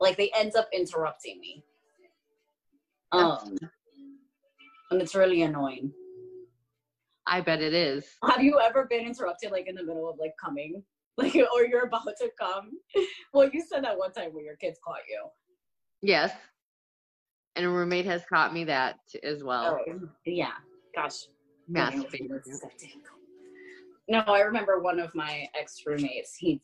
[0.00, 1.64] Like they end up interrupting me.
[3.12, 3.56] Um,
[4.90, 5.92] and it's really annoying.
[7.26, 8.06] I bet it is.
[8.24, 10.82] Have you ever been interrupted like in the middle of like coming?
[11.18, 12.72] Like or you're about to come?
[13.32, 15.24] Well, you said that one time when your kids caught you.
[16.02, 16.30] Yes.
[17.56, 19.80] And a roommate has caught me that as well.
[19.88, 20.52] Oh yeah.
[20.94, 21.28] Gosh.
[21.70, 22.28] Masturbating.
[24.08, 26.60] No, I remember one of my ex roommates, he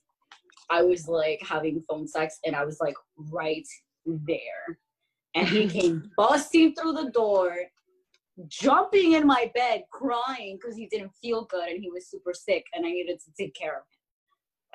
[0.71, 3.67] I was like having phone sex and I was like right
[4.07, 4.79] there.
[5.35, 7.57] And he came busting through the door,
[8.49, 12.65] jumping in my bed, crying because he didn't feel good and he was super sick
[12.75, 13.83] and I needed to take care of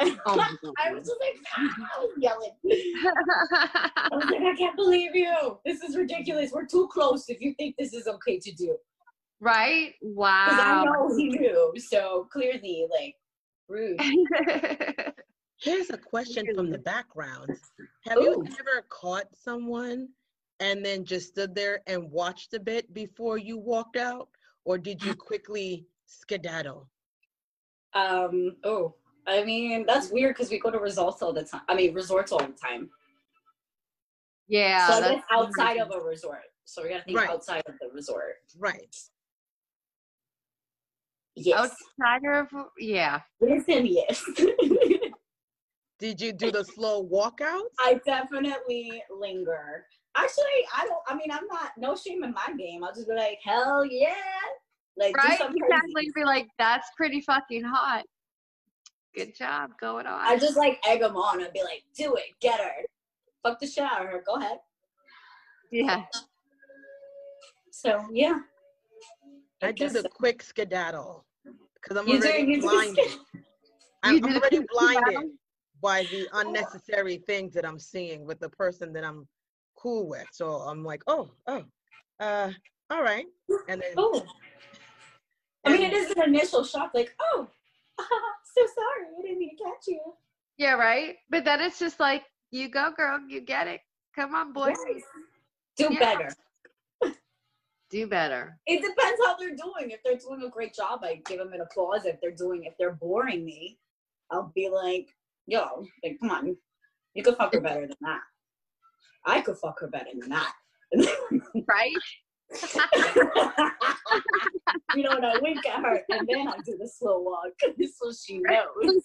[0.10, 0.20] him.
[0.28, 0.36] Oh
[0.78, 2.52] I was just like "Ah," yelling.
[4.12, 5.60] I was like, I can't believe you.
[5.66, 6.52] This is ridiculous.
[6.54, 8.78] We're too close if you think this is okay to do.
[9.42, 9.94] right?
[10.02, 10.84] Because I Wow.
[10.86, 11.74] know he knew.
[11.78, 13.16] So clearly, like,
[13.68, 14.00] rude.
[15.62, 17.50] Here's a question from the background.
[18.06, 20.10] Have you ever caught someone
[20.60, 24.28] and then just stood there and watched a bit before you walked out?
[24.66, 26.90] Or did you quickly skedaddle?
[27.94, 28.96] Um, oh,
[29.28, 31.62] I mean, that's weird because we go to resorts all the time.
[31.68, 32.90] I mean, resorts all the time.
[34.48, 34.88] yeah.
[34.88, 36.42] so I that's- outside of a resort.
[36.66, 37.30] So we gotta think Right.
[37.30, 38.36] outside of the resort.
[38.58, 38.94] Right.
[41.36, 41.72] Yes.
[42.02, 43.22] outside of yeah.
[43.40, 44.24] Listen, yes.
[46.00, 47.64] Did you do the slow walkout?
[47.80, 49.86] I definitely linger.
[50.18, 51.00] Actually, I don't.
[51.08, 51.72] I mean, I'm not.
[51.78, 52.84] No shame in my game.
[52.84, 54.14] I'll just be like, hell yeah,
[54.98, 55.38] like do Right?
[55.38, 56.12] something Exactly.
[56.16, 58.04] Be like, that's pretty fucking hot.
[59.16, 60.20] Good job going on.
[60.22, 61.42] I just like egg them on.
[61.42, 62.72] I'd be like, do it, get her,
[63.44, 64.24] fuck the shit out of her.
[64.26, 64.58] Go ahead.
[65.72, 66.04] yeah.
[67.72, 68.40] So yeah,
[69.62, 70.10] I do guess the so.
[70.10, 71.26] quick skedaddle
[71.76, 73.06] because I'm You do- already you blinded.
[74.04, 75.32] I'm, I'm already blinded
[75.82, 79.28] by the unnecessary things that I'm seeing with the person that I'm
[79.78, 80.28] cool with.
[80.32, 81.64] So I'm like, oh, oh,
[82.20, 82.52] uh,
[82.90, 83.26] all right.
[83.70, 84.26] And then Oh,
[85.66, 86.92] I mean, it is an initial shock.
[86.94, 87.48] Like, oh,
[88.00, 90.00] so sorry, I didn't mean to catch you.
[90.58, 91.16] Yeah, right?
[91.30, 93.82] But then it's just like, you go, girl, you get it.
[94.16, 94.70] Come on, boy.
[94.70, 95.04] Yes.
[95.76, 96.00] Do Yeah.
[96.00, 96.30] better.
[97.90, 98.60] Do better.
[98.66, 99.92] It depends how they're doing.
[99.92, 102.06] If they're doing a great job, I give them an applause.
[102.06, 103.80] If they're doing, if they're boring me,
[104.30, 105.08] I'll be like,
[105.46, 106.58] yo, like, come on,
[107.14, 108.20] you could fuck her better than that.
[109.28, 110.54] I could fuck her better than that.
[111.68, 111.92] Right?
[114.96, 118.12] you know, and I wink at her, and then I do the slow walk, so
[118.12, 119.02] she knows.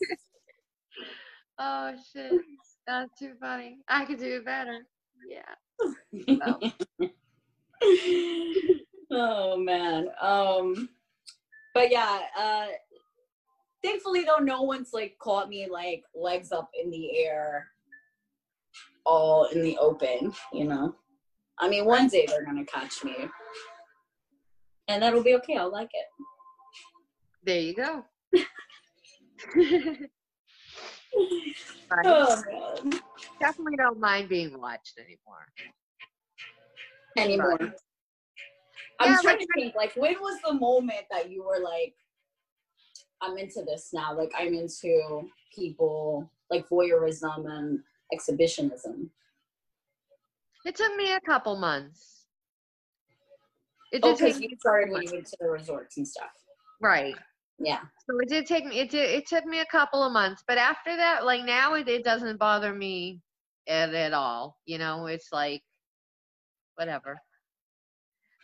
[1.59, 2.33] Oh shit.
[2.87, 3.79] That's too funny.
[3.89, 4.87] I could do it better.
[5.29, 5.55] Yeah.
[9.11, 10.07] oh man.
[10.21, 10.89] Um
[11.75, 12.67] but yeah, uh
[13.85, 17.73] thankfully though no one's like caught me like legs up in the air
[19.05, 20.95] all in the open, you know.
[21.59, 23.15] I mean one day they're gonna catch me.
[24.89, 26.07] And that'll be okay, I'll like it.
[27.45, 28.05] There you go.
[32.05, 32.43] Oh.
[33.41, 35.47] Definitely don't mind being watched anymore.
[37.19, 37.59] anymore.
[38.99, 41.95] I'm Yeah, trying to think, like, when was the moment that you were like,
[43.21, 44.17] I'm into this now?
[44.17, 47.81] Like, I'm into people, like voyeurism and
[48.13, 49.11] exhibitionism.
[50.65, 52.27] It took me a couple months.
[53.93, 56.31] It Oh, did take because you started when you went to the resorts and stuff.
[56.81, 57.17] right.
[57.59, 57.81] Yeah.
[58.09, 58.81] So it did take me.
[58.81, 59.11] It did.
[59.11, 62.39] It took me a couple of months, but after that, like now, it, it doesn't
[62.39, 63.21] bother me
[63.69, 64.59] at, at all.
[64.65, 65.63] You know, it's like
[66.75, 67.21] whatever.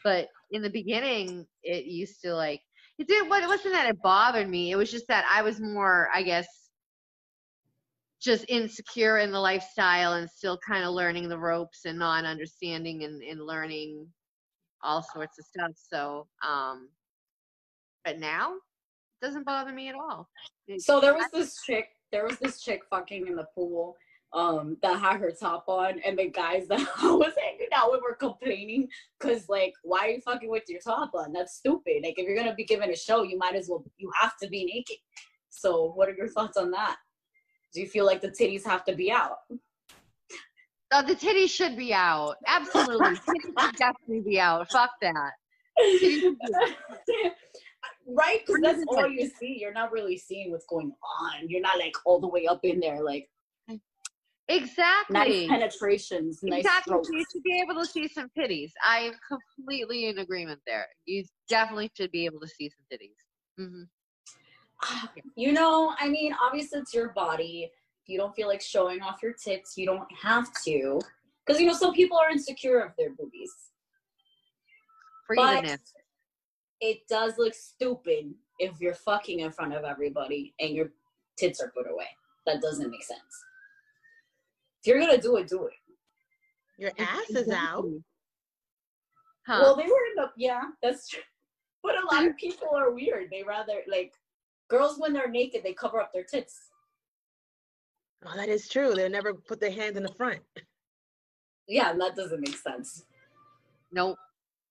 [0.05, 2.61] But in the beginning, it used to like
[2.99, 3.29] it did.
[3.29, 4.71] What it wasn't that it bothered me.
[4.71, 6.47] It was just that I was more, I guess,
[8.21, 13.05] just insecure in the lifestyle and still kind of learning the ropes and not understanding
[13.05, 14.07] and, and learning
[14.83, 15.73] all sorts of stuff.
[15.77, 16.89] So, um,
[18.05, 20.29] but now it doesn't bother me at all.
[20.67, 23.97] It- So there was this chick, there was this chick fucking in the pool
[24.35, 28.03] um that had her top on and the guys that I was hanging out with
[28.03, 28.87] were complaining
[29.19, 31.33] because like why are you fucking with your top on?
[31.33, 32.03] That's stupid.
[32.03, 34.49] Like if you're gonna be giving a show, you might as well you have to
[34.49, 34.99] be naked.
[35.49, 36.99] So what are your thoughts on that?
[37.73, 39.39] Do you feel like the titties have to be out?
[40.91, 42.37] Oh, the titties should be out.
[42.47, 43.11] Absolutely.
[43.29, 44.71] titties should definitely be out.
[44.71, 45.33] Fuck that.
[45.79, 47.33] Titties should be out.
[48.07, 48.41] right?
[48.47, 49.59] Because that's all you see.
[49.61, 51.49] You're not really seeing what's going on.
[51.49, 53.29] You're not like all the way up in there, like
[54.49, 56.97] exactly nice penetrations, nice Exactly.
[57.13, 58.73] You should be able to see some titties.
[58.83, 60.87] I am completely in agreement there.
[61.05, 63.63] You definitely should be able to see some titties.
[63.63, 63.83] hmm
[64.83, 67.65] Ah, you know, I mean, obviously it's your body.
[67.65, 71.01] If you don't feel like showing off your tits, you don't have to.
[71.47, 73.53] Because you know, some people are insecure of their boobies.
[75.27, 75.93] For But evenness.
[76.81, 80.91] it does look stupid if you're fucking in front of everybody and your
[81.37, 82.07] tits are put away.
[82.47, 83.21] That doesn't make sense.
[84.83, 85.73] If you're gonna do it, do it.
[86.79, 87.85] Your ass is out.
[89.47, 89.61] Huh.
[89.63, 91.23] Well, they were in the yeah, that's true.
[91.83, 93.29] But a lot of people are weird.
[93.31, 94.13] They rather like
[94.69, 96.57] girls when they're naked, they cover up their tits.
[98.27, 98.95] Oh, that is true.
[98.95, 100.41] They never put their hands in the front.
[101.69, 103.05] Yeah, and that doesn't make sense.
[103.93, 104.17] nope.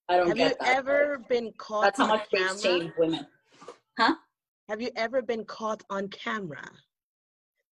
[0.09, 0.57] I don't Have you that.
[0.61, 2.49] ever been caught That's how on much camera?
[2.49, 3.27] things change women.
[3.99, 4.15] Huh?
[4.69, 6.63] Have you ever been caught on camera?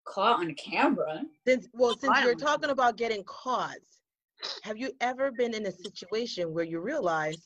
[0.05, 1.21] Caught on camera.
[1.47, 3.77] Since well, since I you're don't- talking about getting caught,
[4.63, 7.37] have you ever been in a situation where you realize,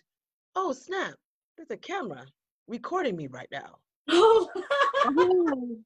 [0.56, 1.14] oh snap,
[1.56, 2.26] there's a camera
[2.68, 3.78] recording me right now?
[4.10, 4.50] Oh.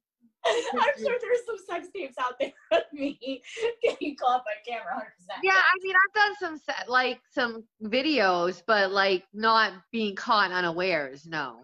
[0.46, 3.42] I'm sure there's some sex tapes out there of me
[3.82, 5.02] getting caught by camera 100%.
[5.42, 10.52] Yeah, I mean, I've done some se- like some videos, but like not being caught
[10.52, 11.26] unawares.
[11.26, 11.62] No.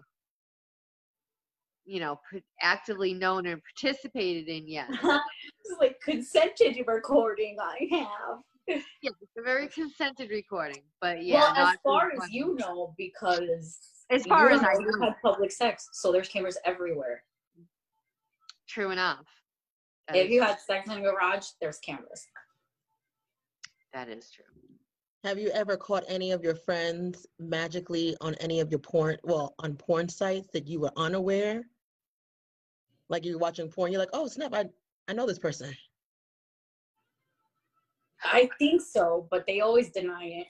[1.85, 2.19] You know,
[2.61, 4.67] actively known and participated in.
[4.67, 4.89] Yes.
[4.91, 8.39] It's like consented recording I have.
[8.67, 11.39] yeah, it's a very consented recording, but yeah.
[11.39, 13.77] well, as far as you know, because
[14.11, 17.23] As far you as I know, had public sex, so there's cameras everywhere.
[18.67, 19.25] True enough.
[20.07, 22.27] That If is- you had sex in a garage, there's cameras.
[23.93, 24.45] that is true.
[25.23, 29.53] Have you ever caught any of your friends magically on any of your porn, well,
[29.59, 31.63] on porn sites that you were unaware?
[33.09, 34.69] Like you're watching porn, you're like, oh snap, I,
[35.07, 35.75] I know this person.
[38.23, 40.47] I think so, but they always deny it.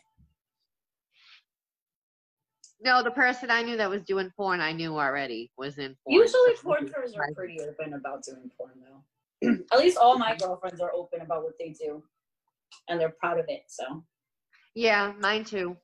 [2.83, 6.19] No, the person I knew that was doing porn, I knew already was in porn.
[6.21, 9.49] Usually, porn stars are pretty open about doing porn, though.
[9.71, 12.01] At least all my girlfriends are open about what they do,
[12.89, 13.63] and they're proud of it.
[13.67, 14.03] So,
[14.73, 15.77] Yeah, mine too.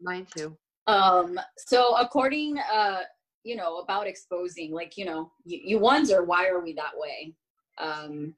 [0.00, 0.56] Mine too.
[0.86, 3.02] um, so according, uh,
[3.44, 7.34] you know, about exposing, like you know, you, you wonder why are we that way?
[7.78, 8.34] Um,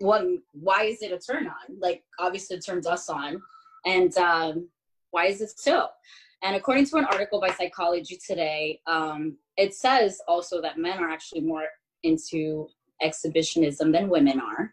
[0.00, 1.78] one, why is it a turn on?
[1.78, 3.40] Like, obviously, it turns us on,
[3.86, 4.68] and um,
[5.10, 5.88] why is it so?
[6.42, 11.10] And according to an article by Psychology Today, um, it says also that men are
[11.10, 11.64] actually more
[12.02, 12.68] into
[13.02, 14.72] exhibitionism than women are.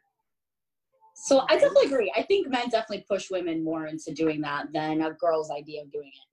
[1.15, 2.13] So I definitely agree.
[2.15, 5.91] I think men definitely push women more into doing that than a girl's idea of
[5.91, 6.27] doing it.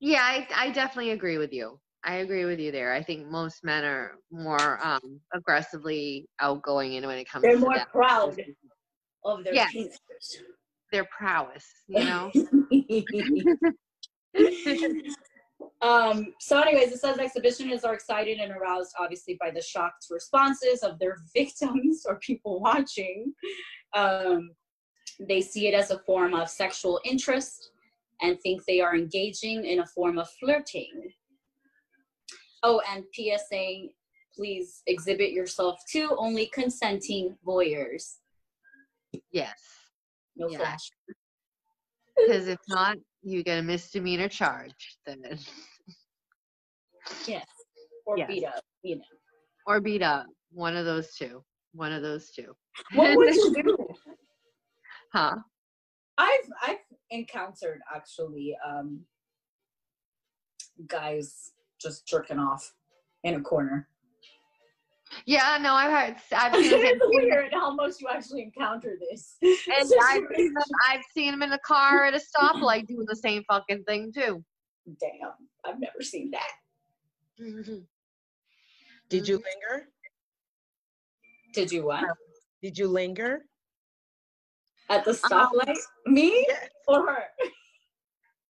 [0.00, 1.78] Yeah, I, I definitely agree with you.
[2.02, 2.94] I agree with you there.
[2.94, 7.58] I think most men are more um, aggressively outgoing in when it comes They're to
[7.58, 7.90] more that.
[7.90, 8.36] proud
[9.24, 9.72] of their Yes.
[10.92, 12.32] Their prowess, you know?
[15.82, 20.82] um, so, anyways, it says exhibitionists are excited and aroused, obviously, by the shocked responses
[20.82, 23.32] of their victims or people watching.
[23.94, 24.50] Um,
[25.28, 27.70] they see it as a form of sexual interest
[28.22, 31.12] and think they are engaging in a form of flirting.
[32.62, 33.88] Oh, and PSA,
[34.34, 38.16] please exhibit yourself to only consenting voyeurs.
[39.32, 39.79] yes.
[40.40, 40.58] No Yeah.
[40.58, 40.90] flash.
[42.16, 45.22] Because if not, you get a misdemeanor charge then,
[47.26, 47.46] Yes.
[48.06, 48.28] Or Yes.
[48.28, 49.04] beat up, you know.
[49.66, 50.26] or beat up.
[50.50, 51.44] One of those two.
[51.72, 52.56] One of those two.
[52.94, 53.76] What would you do?
[55.12, 55.36] Huh?
[56.18, 56.78] I've I've
[57.10, 59.04] encountered actually um
[60.86, 62.74] guys just jerking off
[63.24, 63.88] in a corner.
[65.26, 66.16] Yeah, no, I've heard.
[66.32, 69.36] I've seen it's him, weird how most you actually encounter this.
[69.42, 69.52] and
[70.02, 73.42] I've seen, them, I've seen him in a car at a stoplight doing the same
[73.48, 74.44] fucking thing too.
[75.00, 75.32] Damn,
[75.64, 76.50] I've never seen that.
[77.42, 77.78] Mm-hmm.
[79.08, 79.44] Did you Mhm.
[79.44, 79.88] linger?
[81.54, 82.04] Did you what?
[82.04, 82.10] Um,
[82.62, 83.44] did you linger?
[84.88, 85.78] At the um, stoplight?
[86.06, 86.68] Me Yes.
[86.86, 87.24] or her?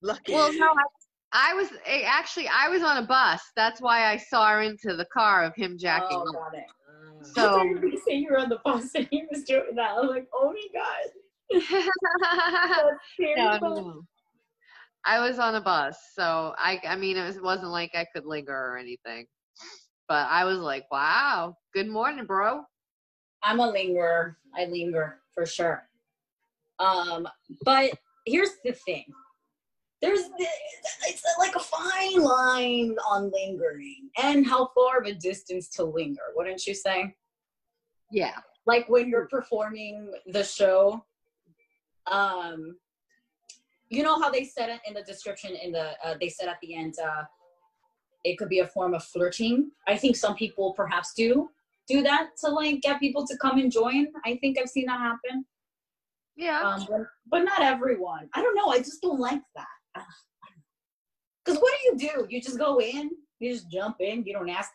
[0.02, 0.32] Lucky.
[0.32, 0.82] Well, no, I,
[1.32, 3.40] I was eh, actually I was on a bus.
[3.56, 6.08] That's why I saw her into the car of him jacking.
[6.12, 6.64] Oh, got it.
[7.20, 9.44] I thought So you were gonna say you were on the bus and he was
[9.44, 9.90] doing that.
[9.90, 11.10] I was like, oh my god.
[13.36, 14.02] That's no, no, no.
[15.04, 18.26] I was on a bus, so I I mean it was, wasn't like I could
[18.26, 19.26] linger or anything.
[20.08, 22.62] But I was like, wow, good morning, bro.
[23.42, 24.36] I'm a lingerer.
[24.56, 25.88] I linger for sure.
[26.80, 27.28] Um,
[27.64, 27.92] but
[28.26, 29.04] here's the thing.
[30.02, 35.84] There's it's like a fine line on lingering and how far of a distance to
[35.84, 37.14] linger, wouldn't you say?
[38.10, 38.36] Yeah.
[38.66, 41.04] Like when you're performing the show,
[42.10, 42.76] um,
[43.88, 46.58] you know how they said it in the description in the uh, they said at
[46.62, 47.24] the end uh,
[48.24, 49.70] it could be a form of flirting.
[49.86, 51.50] I think some people perhaps do
[51.88, 54.06] do that to like get people to come and join.
[54.24, 55.44] I think I've seen that happen.
[56.36, 56.62] Yeah.
[56.62, 58.28] Um, but, but not everyone.
[58.34, 58.68] I don't know.
[58.68, 59.66] I just don't like that.
[61.44, 62.26] Because what do you do?
[62.28, 64.70] You just go in, you just jump in, you don't ask.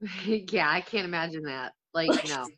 [0.26, 1.72] yeah, I can't imagine that.
[1.94, 2.46] Like, no.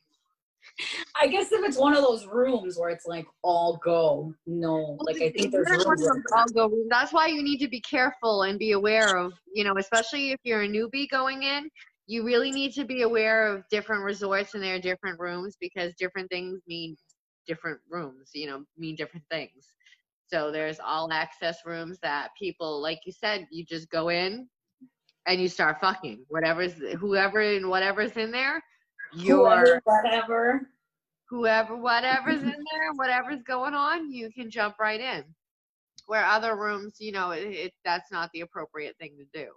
[1.21, 4.99] I guess if it's one of those rooms where it's like all go, no.
[5.01, 6.03] Like I think there's rooms.
[6.03, 9.75] like go- That's why you need to be careful and be aware of, you know,
[9.79, 11.69] especially if you're a newbie going in,
[12.07, 16.29] you really need to be aware of different resorts and their different rooms because different
[16.29, 16.97] things mean
[17.47, 19.67] different rooms, you know, mean different things.
[20.33, 24.49] So there's all access rooms that people, like you said, you just go in
[25.27, 26.25] and you start fucking.
[26.29, 28.63] Whatever's whoever and whatever's in there,
[29.13, 30.69] whoever, you're whatever.
[31.29, 35.25] whoever whatever's in there whatever's going on you can jump right in
[36.07, 39.49] where other rooms you know it, it that's not the appropriate thing to do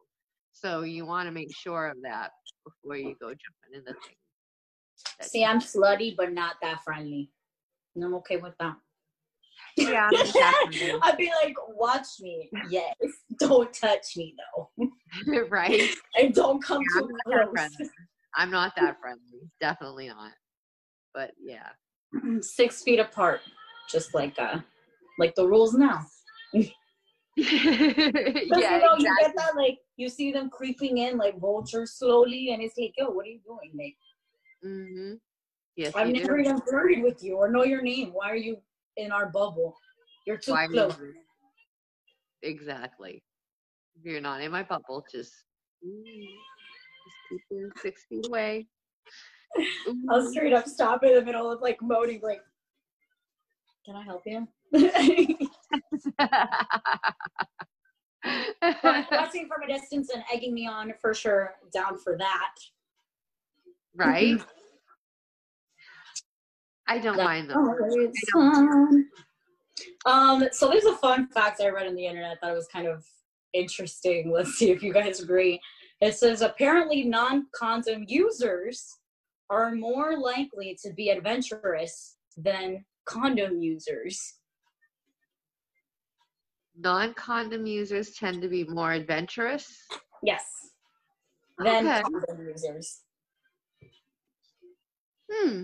[0.51, 2.30] so you want to make sure of that
[2.63, 4.15] before you go jumping in the thing
[5.19, 7.30] That- See, I'm slutty, but not that friendly.
[7.95, 8.76] And I'm okay with that.
[9.78, 12.49] Yeah I'm I'd be like, watch me.
[12.70, 12.93] Yes.
[13.39, 14.70] Don't touch me though.
[15.49, 17.89] right And don't come Yeah, I'm too close.
[18.36, 20.32] i'm not that friendly definitely not
[21.14, 21.70] but yeah
[22.41, 23.41] Six feet apart.
[23.89, 24.59] Just like uh
[25.20, 26.05] like the rules now.
[26.53, 26.64] yeah
[27.36, 28.64] you know,
[28.97, 29.05] you exactly.
[29.22, 33.09] get that like you see them creeping in like vultures slowly and it's like, yo,
[33.09, 33.72] what are you doing?
[33.78, 33.95] Like
[34.64, 35.14] hmm
[35.76, 36.43] yes I've you never do.
[36.43, 38.11] even flirted with you or know your name.
[38.14, 38.57] Why are you
[38.98, 39.76] in our bubble?
[40.26, 40.98] You're too Why close.
[42.41, 43.24] Exactly.
[43.96, 45.34] If you're not in my bubble, just,
[45.82, 48.68] just keep six feet away.
[50.10, 52.41] I'll straight up stop in the middle of like moaning, like,
[53.86, 54.48] can I help you?
[58.84, 62.56] watching from a distance and egging me on for sure, down for that.
[63.96, 64.41] right?
[66.88, 69.09] I don't mind them.
[70.05, 73.05] Um, so there's a fun fact I read on the internet that was kind of
[73.53, 74.31] interesting.
[74.36, 75.59] Let's see if you guys agree.
[76.01, 78.97] It says apparently non-condom users
[79.49, 84.36] are more likely to be adventurous than condom users.
[86.77, 89.86] Non condom users tend to be more adventurous.
[90.23, 90.43] Yes.
[91.59, 92.01] Than Okay.
[92.01, 93.01] condom users.
[95.31, 95.63] Hmm.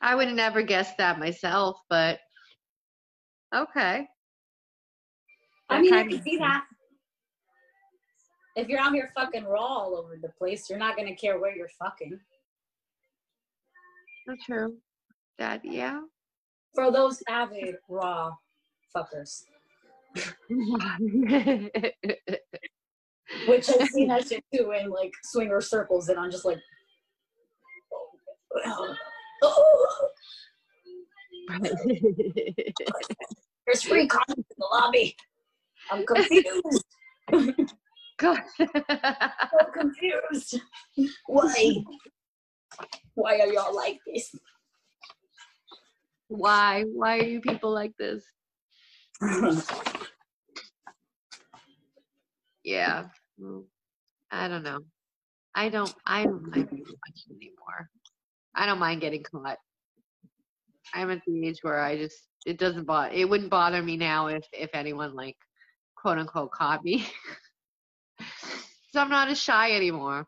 [0.00, 2.18] I would have never guessed that myself, but
[3.54, 4.06] okay.
[5.68, 6.64] I mean, I can see that.
[8.56, 11.54] If you're out here fucking raw all over the place, you're not gonna care where
[11.54, 12.18] you're fucking.
[14.26, 14.76] That's true.
[15.38, 16.00] That, yeah.
[16.74, 18.32] For those avid raw
[18.94, 19.44] fuckers,
[23.46, 26.58] which I've seen that shit too in like swinger circles, and I'm just like,
[28.66, 28.94] oh,
[29.42, 30.08] oh,
[33.66, 35.16] there's free condoms in the lobby.
[35.90, 36.84] I'm confused.
[38.18, 38.40] God.
[38.56, 38.66] so
[39.72, 40.60] confused.
[41.26, 41.72] Why?
[43.14, 44.34] Why are y'all like this?
[46.28, 46.84] Why?
[46.92, 48.24] Why are you people like this?
[52.64, 53.04] Yeah.
[54.30, 54.80] I don't know.
[55.54, 55.94] I don't.
[56.06, 57.90] I don't mind being watched anymore.
[58.58, 59.56] I don't mind getting caught.
[60.92, 63.14] I'm at the age where I just it doesn't bother.
[63.14, 65.36] It wouldn't bother me now if if anyone like
[65.96, 67.06] quote unquote caught me.
[68.92, 70.26] so I'm not as shy anymore.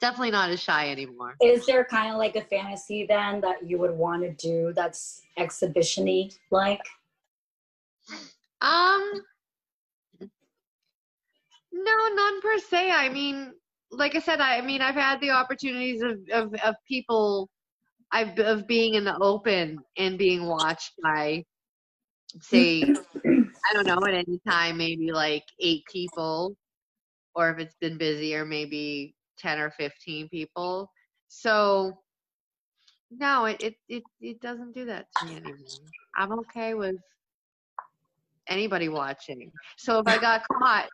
[0.00, 1.34] Definitely not as shy anymore.
[1.42, 5.22] Is there kind of like a fantasy then that you would want to do that's
[5.38, 6.82] exhibitiony like?
[8.60, 9.12] Um,
[11.72, 12.90] no, none per se.
[12.90, 13.54] I mean,
[13.90, 17.48] like I said, I, mean, I've had the opportunities of, of, of people,
[18.12, 21.44] I've of being in the open and being watched by,
[22.40, 26.56] say, I don't know, at any time, maybe like eight people,
[27.34, 30.90] or if it's been busier, maybe ten or fifteen people.
[31.28, 31.98] So,
[33.10, 35.56] no, it it it, it doesn't do that to me anymore.
[36.16, 36.96] I'm okay with
[38.48, 39.50] anybody watching.
[39.76, 40.88] So if I got caught,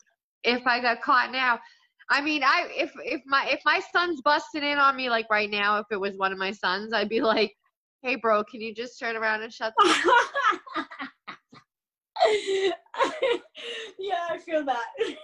[0.45, 1.61] if I got caught now,
[2.11, 5.51] I mean, I if if my if my son's busting in on me like right
[5.51, 7.55] now, if it was one of my sons, I'd be like,
[8.03, 9.85] "Hey, bro, can you just turn around and shut the?"
[13.99, 14.85] yeah, I feel that.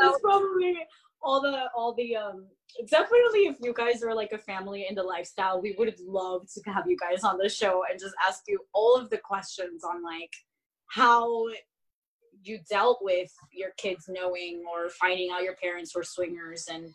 [0.00, 0.76] That's probably
[1.22, 2.46] all the all the um
[2.88, 6.70] definitely if you guys are like a family in the lifestyle, we would love to
[6.70, 10.02] have you guys on the show and just ask you all of the questions on
[10.02, 10.32] like
[10.88, 11.46] how
[12.48, 16.92] you dealt with your kids knowing or finding out your parents were swingers and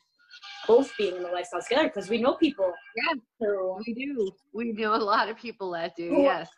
[0.68, 4.32] both being in the lifestyle together because we know people Yeah, who we do.
[4.54, 6.10] We know a lot of people that do.
[6.10, 6.50] Who- Yes.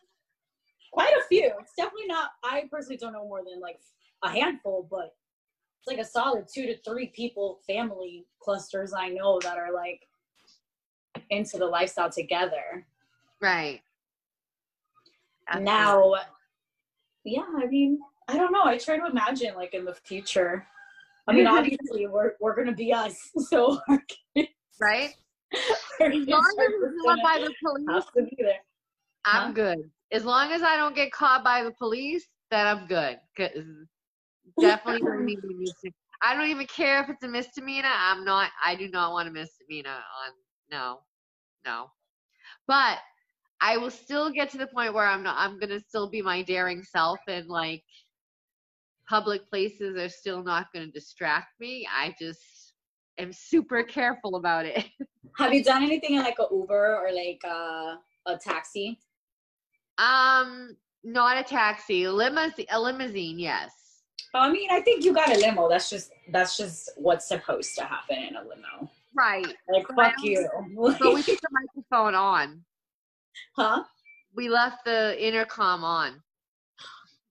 [0.94, 1.52] quite a few.
[1.60, 2.32] It's definitely not.
[2.44, 3.80] I personally don't know more than like
[4.24, 5.14] a handful, but
[5.80, 10.08] it's like a solid two to three people family clusters I know that are like
[11.30, 12.86] into the lifestyle together.
[13.42, 13.82] Right.
[15.50, 15.66] Absolutely.
[15.72, 16.16] Now,
[17.26, 18.64] yeah, I mean, I don't know.
[18.64, 20.66] I try to imagine like in the future.
[21.28, 23.18] I mean, obviously, we're we're gonna be us,
[23.50, 23.80] so
[24.36, 24.50] kids,
[24.82, 25.12] right?
[25.54, 28.60] As long as it's not by the police, have to be there.
[29.26, 29.52] I'm Huh?
[29.54, 29.92] good.
[30.12, 33.18] As long as I don't get caught by the police, then I'm good.
[33.38, 33.50] Cause
[34.60, 37.92] definitely don't need to I don't even care if it's a misdemeanor.
[37.92, 38.50] I'm not.
[38.64, 40.34] I do not want a misdemeanor on.
[40.72, 41.00] No,
[41.66, 41.92] no.
[42.68, 43.00] But
[43.62, 45.36] I will still get to the point where I'm not.
[45.38, 47.84] I'm gonna still be my daring self, and like
[49.08, 51.88] public places are still not gonna distract me.
[51.92, 52.74] I just
[53.18, 54.86] am super careful about it.
[55.38, 57.96] Have you done anything in like a Uber or like uh,
[58.26, 59.00] a taxi?
[59.98, 62.66] Um, not a taxi, limousine.
[62.72, 63.72] A limousine, yes.
[64.34, 65.70] I mean, I think you got a limo.
[65.70, 68.90] That's just that's just what's supposed to happen in a limo.
[69.16, 69.48] Right.
[69.72, 70.48] Like But fuck you.
[70.76, 72.62] But we put the microphone on.
[73.56, 73.84] huh?
[74.36, 76.22] We left the intercom on.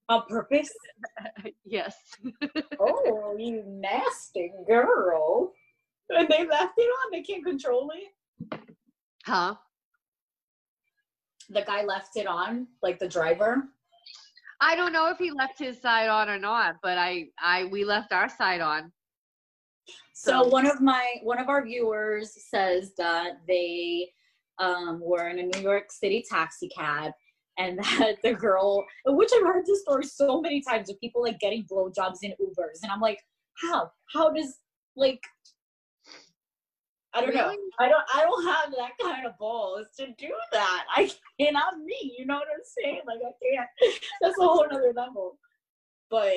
[0.09, 0.70] On purpose?
[1.64, 1.96] yes.
[2.78, 5.52] Oh, you nasty girl.
[6.11, 7.11] And they left it on.
[7.12, 8.61] They can't control it.
[9.24, 9.55] Huh?
[11.48, 13.64] The guy left it on, like the driver.
[14.61, 17.84] I don't know if he left his side on or not, but I, I, we
[17.84, 18.92] left our side on.
[20.14, 24.11] So So- one of my one of our viewers says that they
[24.59, 27.12] um, were in a New York City taxi cab
[27.59, 31.38] and that the girl, which I've heard this story so many times of people like
[31.40, 33.18] getting blowjobs in Ubers, and I'm like,
[33.62, 33.90] how?
[34.12, 34.59] How does
[34.96, 35.20] like?
[37.16, 37.55] I don't know.
[37.78, 38.05] I don't.
[38.12, 40.84] I don't have that kind of balls to do that.
[40.96, 42.16] And I cannot me.
[42.18, 43.02] You know what I'm saying?
[43.07, 43.68] Like I can't.
[44.20, 45.38] That's a whole other level.
[46.11, 46.32] But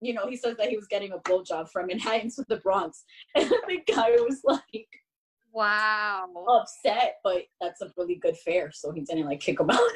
[0.00, 3.04] you know, he says that he was getting a blowjob from Manhattan to the Bronx,
[3.34, 4.88] and the guy was like
[5.54, 6.26] Wow.
[6.48, 9.78] upset, but that's a really good fare, so he didn't like kick him out.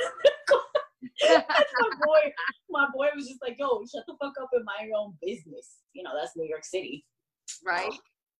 [1.20, 2.32] That's my boy.
[2.70, 5.78] My boy was just like, "Yo, shut the fuck up and mind your own business."
[5.92, 7.04] You know, that's New York City.
[7.64, 7.90] Right?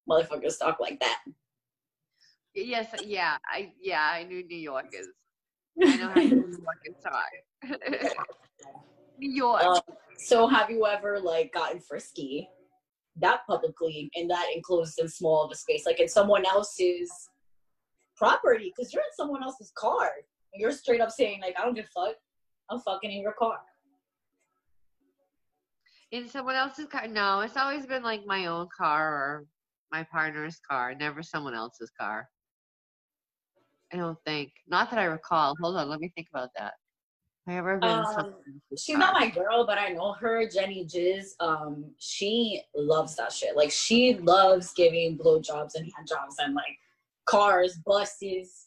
[0.09, 1.19] Motherfuckers talk like that.
[2.55, 2.89] Yes.
[3.05, 3.37] Yeah.
[3.53, 3.73] I.
[3.83, 4.01] Yeah.
[4.01, 5.09] I knew New Yorkers.
[5.83, 7.77] I know how New Yorkers are.
[9.19, 9.63] New York.
[9.63, 9.81] Um,
[10.19, 12.49] so, have you ever like gotten frisky
[13.21, 17.11] that publicly in that enclosed and small of a space, like in someone else's
[18.17, 18.73] property?
[18.77, 20.11] Because you're in someone else's car.
[20.53, 22.17] And you're straight up saying like, "I don't give a fuck.
[22.71, 23.61] I'm fucking in your car."
[26.11, 27.07] in someone else's car.
[27.07, 29.47] No, it's always been like my own car or
[29.93, 32.29] my partner's car, never someone else's car.
[33.93, 34.53] I don't think.
[34.67, 35.55] Not that I recall.
[35.61, 36.75] Hold on, let me think about that.
[37.49, 38.35] Ever been Um,
[38.77, 41.31] She's not my girl, but I know her, Jenny Jizz.
[41.41, 43.57] Um, she loves that shit.
[43.57, 46.77] Like she loves giving blowjobs and hand jobs and like
[47.25, 48.67] cars, buses,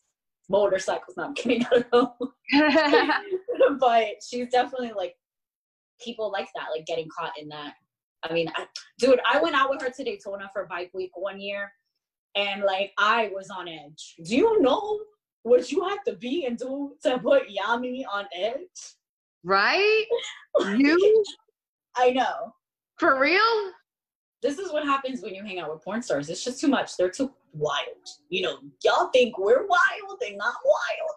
[0.50, 1.16] motorcycles.
[1.16, 1.64] No, I'm kidding.
[1.72, 3.78] I don't know.
[3.80, 5.16] but she's definitely like
[6.04, 7.74] people like that, like getting caught in that.
[8.24, 8.66] I mean, I,
[9.00, 11.72] dude, I went out with her to Daytona for bike week one year,
[12.36, 14.16] and like I was on edge.
[14.24, 15.00] Do you know
[15.44, 18.96] what you have to be and do to put Yami on edge?
[19.44, 20.06] Right?
[20.60, 21.24] you?
[21.96, 22.54] I know.
[22.98, 23.72] For real?
[24.42, 26.30] This is what happens when you hang out with porn stars.
[26.30, 26.98] It's just too much.
[26.98, 28.08] They're too wild.
[28.30, 30.20] You know, y'all think we're wild.
[30.20, 31.12] They're not wild.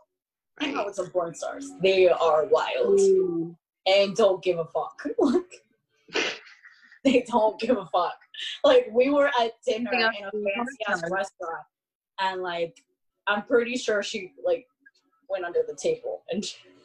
[0.60, 1.70] Hang out with some porn stars.
[1.82, 3.56] They are wild Ooh.
[3.86, 5.02] and don't give a fuck.
[7.04, 8.18] they don't give a fuck.
[8.62, 11.64] Like we were at dinner in a fancy ass restaurant,
[12.20, 12.76] and like
[13.26, 14.66] I'm pretty sure she like
[15.28, 16.44] went under the table and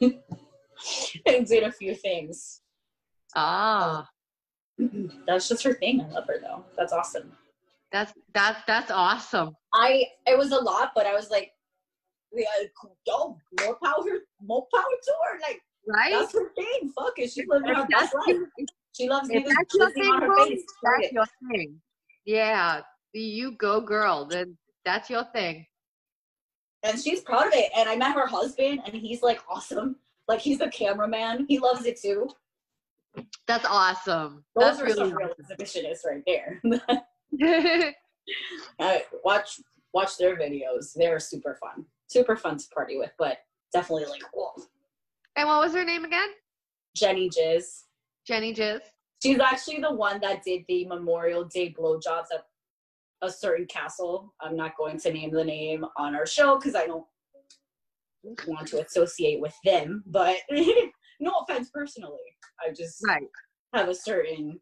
[1.26, 2.62] and did a few things.
[3.36, 4.08] Ah,
[5.26, 6.00] That's just her thing.
[6.00, 6.64] I love her though.
[6.76, 7.32] That's awesome.
[7.92, 9.56] that's that's that's awesome.
[9.74, 11.52] I it was a lot, but I was like,
[12.32, 12.44] yeah,
[13.06, 14.04] yo, more power,
[14.42, 15.38] more power to her.
[15.46, 16.12] Like Right?
[16.12, 16.92] that's her thing.
[16.96, 18.36] Fuck it, she's living her best that's, life.
[18.96, 20.62] She loves me that's your thing, on her bro, face.
[20.82, 21.80] That's your thing.
[22.24, 22.82] Yeah,
[23.12, 24.26] you go, girl.
[24.26, 25.66] Then that's your thing.
[26.82, 27.70] And she's proud of it.
[27.76, 29.96] And I met her husband, and he's like awesome.
[30.28, 31.46] Like he's a cameraman.
[31.48, 32.28] He loves it too.
[33.46, 34.44] That's awesome.
[34.54, 36.62] Those that's are really some real exhibitionists right there.
[39.24, 39.60] Watch
[39.92, 40.92] watch their videos.
[40.94, 43.10] They're super fun, super fun to party with.
[43.18, 43.38] But
[43.72, 44.52] definitely like, whoa,
[45.36, 46.28] and what was her name again?
[46.94, 47.84] Jenny Jizz.
[48.26, 48.80] Jenny Jizz.
[49.22, 52.46] She's actually the one that did the Memorial Day blowjobs at
[53.22, 54.34] a certain castle.
[54.40, 57.04] I'm not going to name the name on our show because I don't
[58.46, 60.02] want to associate with them.
[60.06, 60.36] But
[61.20, 62.18] no offense personally.
[62.66, 63.22] I just Right.
[63.74, 64.60] have a certain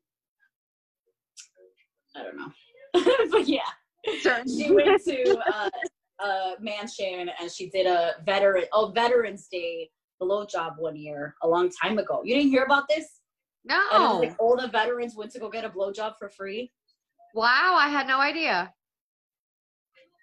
[2.16, 3.28] I don't know.
[3.30, 3.60] but yeah.
[4.22, 5.70] Certain- She went to uh,
[6.20, 9.88] a mansion and she did a veteran oh Veterans Day
[10.20, 12.22] blowjob one year a long time ago.
[12.24, 13.06] You didn't hear about this?
[13.68, 14.18] And it was No.
[14.20, 16.72] like all the veterans went to go get a blowjob for free.
[17.34, 18.72] Wow, I had no idea.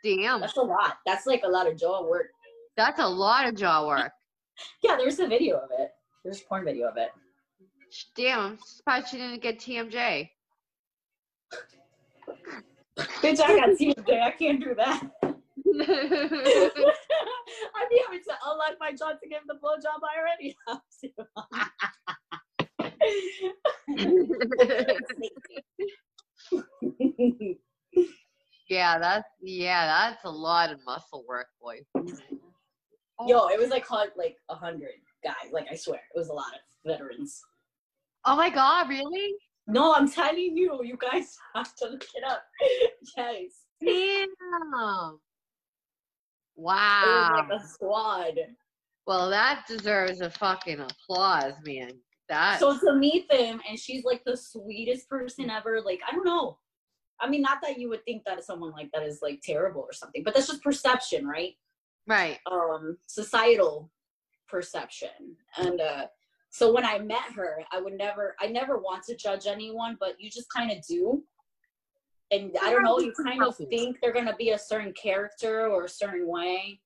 [0.03, 0.41] Damn.
[0.41, 0.97] That's a lot.
[1.05, 2.27] That's like a lot of jaw work.
[2.77, 4.11] That's a lot of jaw work.
[4.81, 5.91] Yeah, there's a video of it.
[6.23, 7.09] There's a porn video of it.
[8.15, 10.29] Damn, I'm surprised she didn't get TMJ.
[12.97, 14.21] Bitch, I got TMJ.
[14.21, 15.01] I can't do that.
[17.75, 21.09] I'd be having to unlock my jaw to give the blowjob I already have to.
[28.69, 31.79] yeah, that's yeah, that's a lot of muscle work, boy.
[33.27, 34.91] Yo, it was like like a hundred
[35.23, 35.51] guys.
[35.51, 36.59] Like I swear, it was a lot of
[36.91, 37.41] veterans.
[38.25, 39.33] Oh my god, really?
[39.67, 42.43] No, I'm telling you, you guys have to look it up.
[43.17, 44.89] yes, it was
[46.55, 47.47] Wow.
[47.49, 48.33] like a squad.
[49.07, 51.91] Well, that deserves a fucking applause, man.
[52.29, 55.81] That So to meet them, and she's like the sweetest person ever.
[55.81, 56.57] Like I don't know.
[57.19, 59.93] I mean, not that you would think that someone like that is like terrible or
[59.93, 61.53] something, but that's just perception, right?
[62.07, 62.39] right.
[62.51, 63.91] um societal
[64.47, 65.09] perception
[65.57, 66.05] and uh
[66.49, 70.13] so when i met her i would never i never want to judge anyone but
[70.19, 71.23] you just kind of do
[72.31, 75.85] and i don't know you kind of think they're to be a certain character or
[75.85, 76.79] a certain way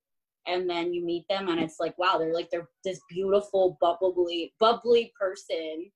[0.50, 4.54] and then you meet them and it's like wow they're like they're this beautiful bubbly
[4.60, 5.90] bubbly person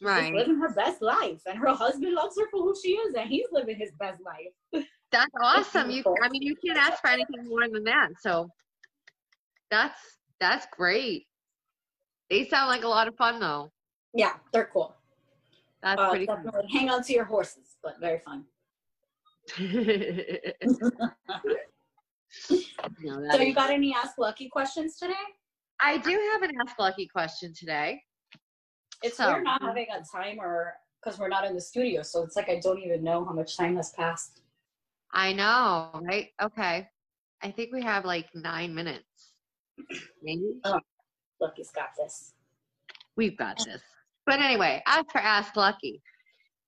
[0.00, 0.32] Right.
[0.32, 3.46] living her best life and her husband loves her for who she is and he's
[3.50, 5.90] living his best life That's awesome.
[5.90, 6.04] You.
[6.22, 8.10] I mean you can't ask for anything more than that.
[8.20, 8.48] So
[9.70, 10.00] that's
[10.40, 11.26] that's great.
[12.30, 13.72] They sound like a lot of fun though.
[14.14, 14.94] yeah they're cool
[15.82, 18.44] That's uh, pretty definitely hang on to your horses but very fun
[19.56, 19.66] cool.
[22.50, 25.14] No, So you got any Ask Lucky questions today?
[25.80, 28.02] I do have an Ask Lucky question today.
[29.02, 32.36] It's So- weird not having a timer because we're not in the studio, so it's
[32.36, 34.42] like I don't even know how much time has passed.
[35.12, 36.30] I know, right?
[36.42, 36.88] Okay.
[37.42, 39.34] I think we have like nine minutes.
[40.22, 40.58] Maybe?
[40.64, 40.80] Oh,
[41.40, 42.34] Lucky's got this.
[43.16, 43.82] We've got this.
[44.26, 46.02] But anyway, as for Ask Lucky,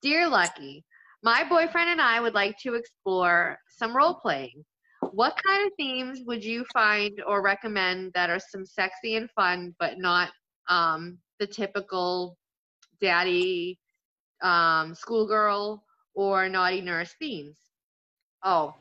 [0.01, 0.85] dear Lucky,
[1.23, 4.65] my boyfriend and I would like to explore some role playing.
[5.13, 9.75] What kind of themes would you find or recommend that are some sexy and fun,
[9.79, 10.31] but not
[10.69, 12.37] um, the typical
[13.01, 13.79] daddy,
[14.43, 15.85] um, schoolgirl,
[16.15, 17.57] or naughty nurse themes?
[18.45, 18.75] Oh,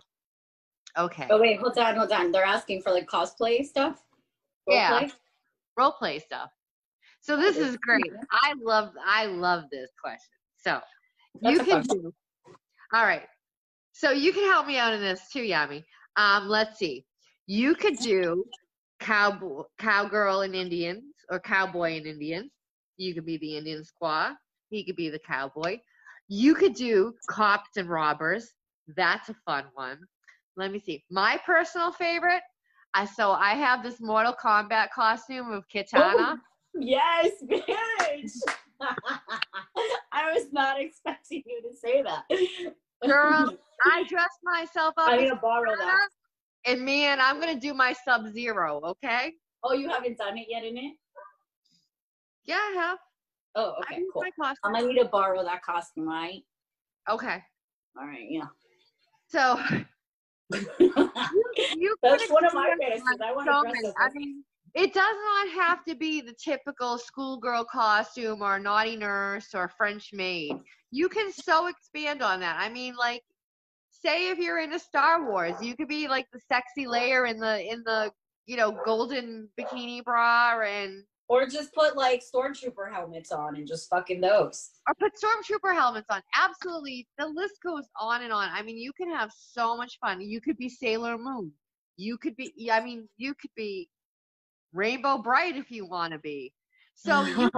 [0.97, 1.27] okay.
[1.29, 2.31] Oh wait, hold on, hold on.
[2.31, 4.03] They're asking for like cosplay stuff.
[4.67, 4.99] Yeah.
[4.99, 5.11] Roleplay?
[5.77, 6.49] role play stuff.
[7.21, 8.11] So this is great.
[8.31, 10.19] I love I love this question.
[10.57, 10.79] So
[11.41, 12.13] That's you can do
[12.93, 13.27] all right.
[13.93, 15.83] So you can help me out in this too, Yami.
[16.19, 17.05] Um, let's see.
[17.47, 18.43] You could do
[18.99, 22.51] cowboy cowgirl and Indians or cowboy and Indians.
[22.97, 24.35] You could be the Indian squaw.
[24.69, 25.77] He could be the cowboy.
[26.27, 28.51] You could do cops and robbers.
[28.97, 29.99] That's a fun one.
[30.57, 31.05] Let me see.
[31.09, 32.41] My personal favorite.
[32.93, 36.37] I so I have this Mortal Kombat costume of Kitana.
[36.77, 38.31] Yes, bitch.
[40.11, 42.25] I was not expecting you to say that.
[43.05, 46.09] Girl, I dressed myself up I need as to borrow that.
[46.65, 48.81] and man, I'm gonna do my Sub Zero.
[48.83, 49.33] Okay?
[49.63, 50.93] Oh, you haven't done it yet in it?
[52.45, 52.97] Yeah, I have.
[53.55, 54.23] Oh, okay, cool.
[54.37, 56.41] my I'm gonna need to borrow that costume, right?
[57.09, 57.43] Okay.
[57.99, 58.45] All right, yeah.
[59.27, 59.59] So
[60.79, 63.19] you That's one of my fantasies.
[63.23, 63.95] I want to dress up.
[63.97, 64.43] I mean,
[64.75, 70.09] it does not have to be the typical schoolgirl costume or naughty nurse or French
[70.13, 70.53] maid.
[70.91, 72.57] You can so expand on that.
[72.59, 73.21] I mean, like,
[73.91, 77.61] say if you're into Star Wars, you could be like the sexy Leia in the
[77.61, 78.11] in the
[78.45, 83.89] you know golden bikini bra and Or just put like stormtrooper helmets on and just
[83.89, 84.71] fucking those.
[84.87, 86.21] or put stormtrooper helmets on.
[86.35, 88.49] Absolutely, the list goes on and on.
[88.51, 90.21] I mean, you can have so much fun.
[90.21, 91.51] You could be Sailor Moon.
[91.97, 92.69] You could be.
[92.71, 93.89] I mean, you could be
[94.73, 96.53] Rainbow Brite if you want to be.
[96.95, 97.49] So you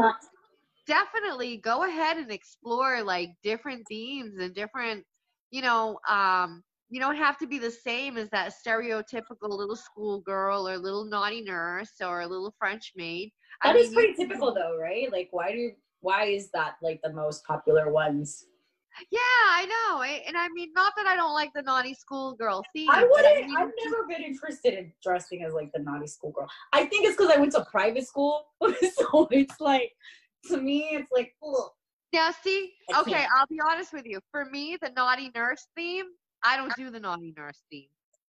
[0.87, 5.05] definitely go ahead and explore like different themes and different,
[5.49, 10.67] you know, um, you don't have to be the same as that stereotypical little schoolgirl
[10.67, 13.31] or little naughty nurse or a little French maid.
[13.63, 15.11] That is mean, pretty can- typical though, right?
[15.11, 18.45] Like why do why is that like the most popular ones?
[19.09, 20.01] Yeah, I know.
[20.01, 22.89] I- And I mean, not that I don't like the naughty schoolgirl theme.
[22.89, 26.49] I wouldn't mean, I've never been interested in dressing as like the naughty schoolgirl.
[26.73, 28.47] I think it's because I went to private school.
[28.61, 29.93] so it's like
[30.49, 31.71] to me it's like ugh.
[32.13, 33.25] Now, see, okay.
[33.37, 34.19] I'll be honest with you.
[34.31, 36.07] For me, the naughty nurse theme,
[36.43, 37.87] I don't do the naughty nurse theme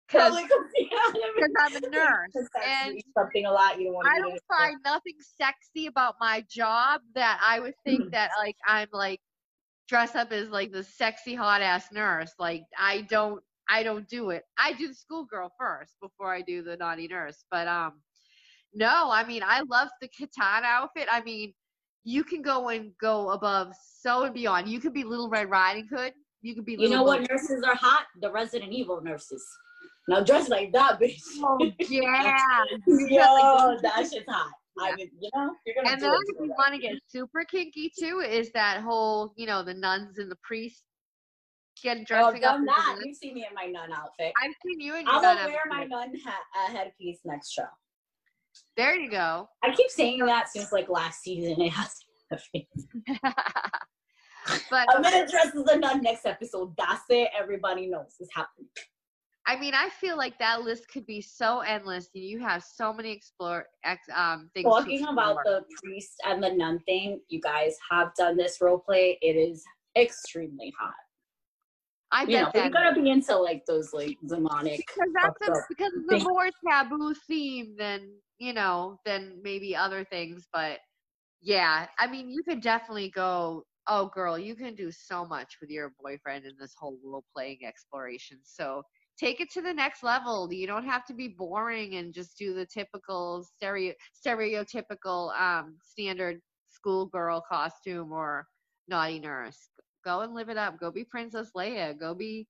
[0.07, 3.95] because Probably 'cause- yeah, I mean, I'm a nurse, and something a lot you don't
[3.95, 8.09] want I don't find nothing sexy about my job that I would think hmm.
[8.11, 9.19] that like I'm like
[9.87, 12.33] dress up as like the sexy hot ass nurse.
[12.39, 14.43] Like I don't, I don't do it.
[14.57, 17.43] I do the schoolgirl first before I do the naughty nurse.
[17.51, 17.93] But um,
[18.73, 21.07] no, I mean I love the Kitana outfit.
[21.11, 21.53] I mean,
[22.03, 24.67] you can go and go above so and beyond.
[24.69, 26.13] You could be Little Red Riding Hood.
[26.41, 26.77] You could be.
[26.79, 28.05] You know what nurses are hot?
[28.21, 29.43] The Resident Evil nurses.
[30.07, 31.19] Now dress like that, bitch.
[31.39, 32.37] Oh yeah.
[32.87, 34.51] Yo, that shit's hot.
[34.79, 38.19] I mean, you know, you're And then if you want to get super kinky too,
[38.19, 40.83] is that whole, you know, the nuns and the priests
[41.81, 42.57] get Oh, dressing up.
[42.57, 42.93] done as that.
[42.95, 43.05] nuns.
[43.05, 44.33] You see me in my nun outfit.
[44.41, 47.51] I've seen you in your I'm nun gonna wear my nun ha- uh, headpiece next
[47.51, 47.67] show.
[48.77, 49.49] There you go.
[49.63, 51.61] I keep saying that since like last season.
[51.61, 51.99] It has
[52.31, 52.67] to be.
[54.69, 56.73] but I'm gonna dress as a nun next episode.
[56.77, 57.29] That's it.
[57.37, 58.67] Everybody knows it's happening.
[59.47, 62.09] I mean, I feel like that list could be so endless.
[62.15, 64.65] and You have so many explore ex, um things.
[64.65, 69.19] Talking about the priest and the nun thing, you guys have done this role play.
[69.21, 69.63] It is
[69.95, 70.93] extremely hot.
[72.11, 74.77] I You get know, but that you gotta be into like those like demonic.
[74.77, 80.03] because that's a, because it's a more taboo theme than you know than maybe other
[80.05, 80.47] things.
[80.51, 80.79] But
[81.41, 83.65] yeah, I mean, you could definitely go.
[83.87, 87.59] Oh, girl, you can do so much with your boyfriend in this whole role playing
[87.63, 88.39] exploration.
[88.41, 88.81] So
[89.17, 90.51] take it to the next level.
[90.51, 93.93] You don't have to be boring and just do the typical stereo
[94.25, 96.39] stereotypical um, standard
[96.69, 98.45] schoolgirl costume or
[98.87, 99.69] naughty nurse.
[100.03, 100.79] Go and live it up.
[100.79, 101.97] Go be Princess Leia.
[101.97, 102.47] Go be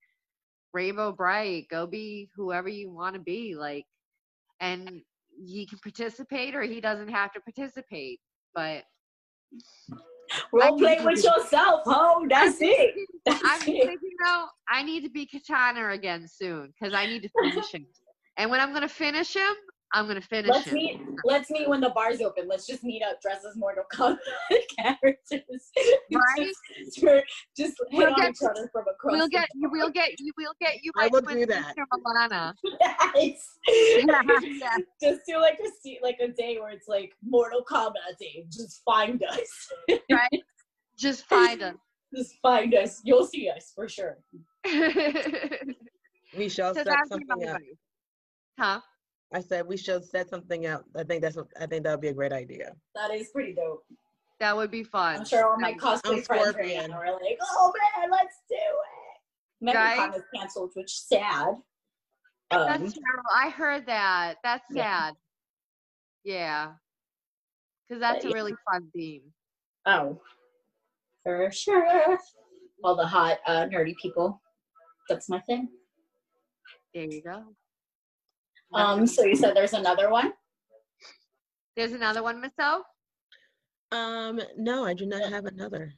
[0.74, 1.68] Rainbow Brite.
[1.70, 3.56] Go be whoever you want to be.
[3.56, 3.86] Like,
[4.60, 5.02] and
[5.46, 8.20] he can participate or he doesn't have to participate.
[8.54, 8.84] But
[10.52, 12.26] Role play with yourself, ho.
[12.30, 12.96] That's it.
[13.28, 13.86] I'm That's just it.
[13.86, 17.86] thinking though, I need to be Kitana again soon because I need to finish him.
[18.38, 19.54] And when I'm gonna finish him,
[19.94, 20.74] I'm gonna finish Let's him.
[20.74, 21.02] meet.
[21.24, 22.48] Let's meet when the bar's open.
[22.50, 24.18] Let's just meet up, dress as Mortal Kombat
[24.80, 25.72] characters.
[26.12, 26.52] Right?
[26.94, 27.06] Just,
[27.56, 29.12] just hit We'll on get- each other from across.
[29.14, 29.70] We'll the get you.
[29.72, 30.34] We'll get you.
[30.38, 30.92] We'll get you.
[30.98, 31.68] I will twin do that.
[31.68, 32.54] sister, Mileena.
[33.16, 33.58] Yes.
[33.68, 34.78] Yeah.
[35.02, 38.46] Just do like a se- like a day where it's like Mortal Kombat day.
[38.52, 39.72] Just find us.
[40.12, 40.42] Right.
[40.98, 41.80] Just find him.
[42.16, 43.02] Just find us.
[43.06, 44.18] You'll see us for sure.
[46.38, 47.62] We shall So set something up.
[48.60, 48.82] Huh?
[49.34, 50.86] I said we should set something out.
[50.96, 52.74] I think that's what, I think that would be a great idea.
[52.96, 53.84] That is pretty dope.
[54.40, 55.18] That would be fun.
[55.20, 56.92] I'm sure all my That- cosplay I'm friends right Scorpion.
[56.94, 59.98] are like, "Oh man, let's do it." Guys?
[59.98, 61.56] MegaCon is canceled, which is sad.
[62.52, 63.30] That's Um, terrible.
[63.34, 64.36] I heard that.
[64.44, 65.16] That's sad.
[66.24, 66.74] Yeah.
[67.88, 68.34] Because that's a yeah.
[68.34, 69.34] really fun theme.
[69.86, 70.22] oh,
[71.24, 72.18] for sure.
[72.84, 74.42] All the hot, uh, nerdy people.
[75.10, 75.70] That's my thing.
[76.94, 77.56] There you go.
[78.76, 80.34] Um, so you said there's another one.
[81.76, 82.84] There's another one, Miss O.
[83.92, 85.94] Um, no, I do not have another.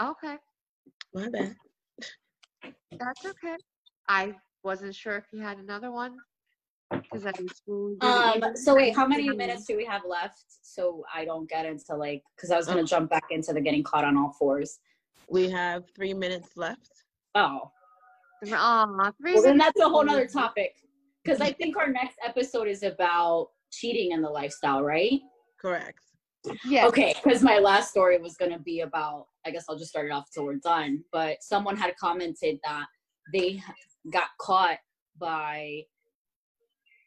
[0.00, 0.36] Okay,
[1.14, 1.56] My bad.
[2.98, 3.56] that's okay.
[4.08, 6.18] I wasn't sure if you had another one
[6.90, 10.44] because I was really Um, so wait, how many minutes do we have left?
[10.62, 13.60] So I don't get into like, because I was gonna Um, jump back into the
[13.60, 14.78] getting caught on all fours.
[15.28, 17.04] We have three minutes left.
[17.34, 17.72] Oh,
[18.52, 20.76] Aw, three well then that's a whole nother topic.
[21.26, 25.20] Because I think our next episode is about cheating in the lifestyle, right?
[25.60, 25.98] Correct.
[26.64, 26.86] Yeah.
[26.86, 29.26] Okay, because my last story was gonna be about.
[29.44, 31.02] I guess I'll just start it off till we're done.
[31.10, 32.86] But someone had commented that
[33.32, 33.60] they
[34.12, 34.78] got caught
[35.18, 35.82] by.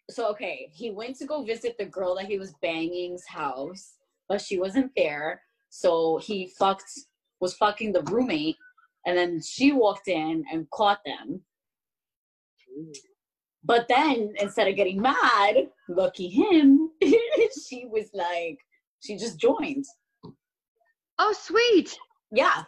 [0.10, 3.94] So okay, he went to go visit the girl that he was banging's house,
[4.28, 5.42] but she wasn't there.
[5.70, 6.92] So he fucked
[7.40, 8.58] was fucking the roommate,
[9.06, 11.42] and then she walked in and caught them.
[13.64, 15.56] But then instead of getting mad,
[15.90, 18.58] lucky him, she was like,
[19.02, 19.86] she just joined.
[21.18, 21.98] Oh, sweet.
[22.32, 22.64] Yeah,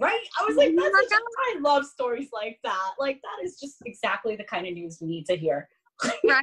[0.00, 0.20] right.
[0.40, 2.90] I was like, Oh that's a- I love stories like that.
[2.98, 5.68] Like that is just exactly the kind of news we need to hear.
[6.24, 6.42] Right?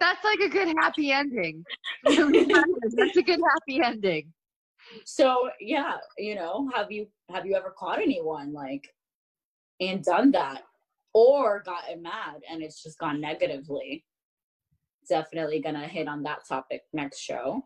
[0.00, 1.64] That's like a good happy ending.
[2.04, 4.32] That's a good happy ending.
[5.04, 8.88] So yeah, you know, have you have you ever caught anyone like
[9.80, 10.62] and done that,
[11.14, 14.04] or gotten mad and it's just gone negatively?
[15.08, 17.62] Definitely gonna hit on that topic next show.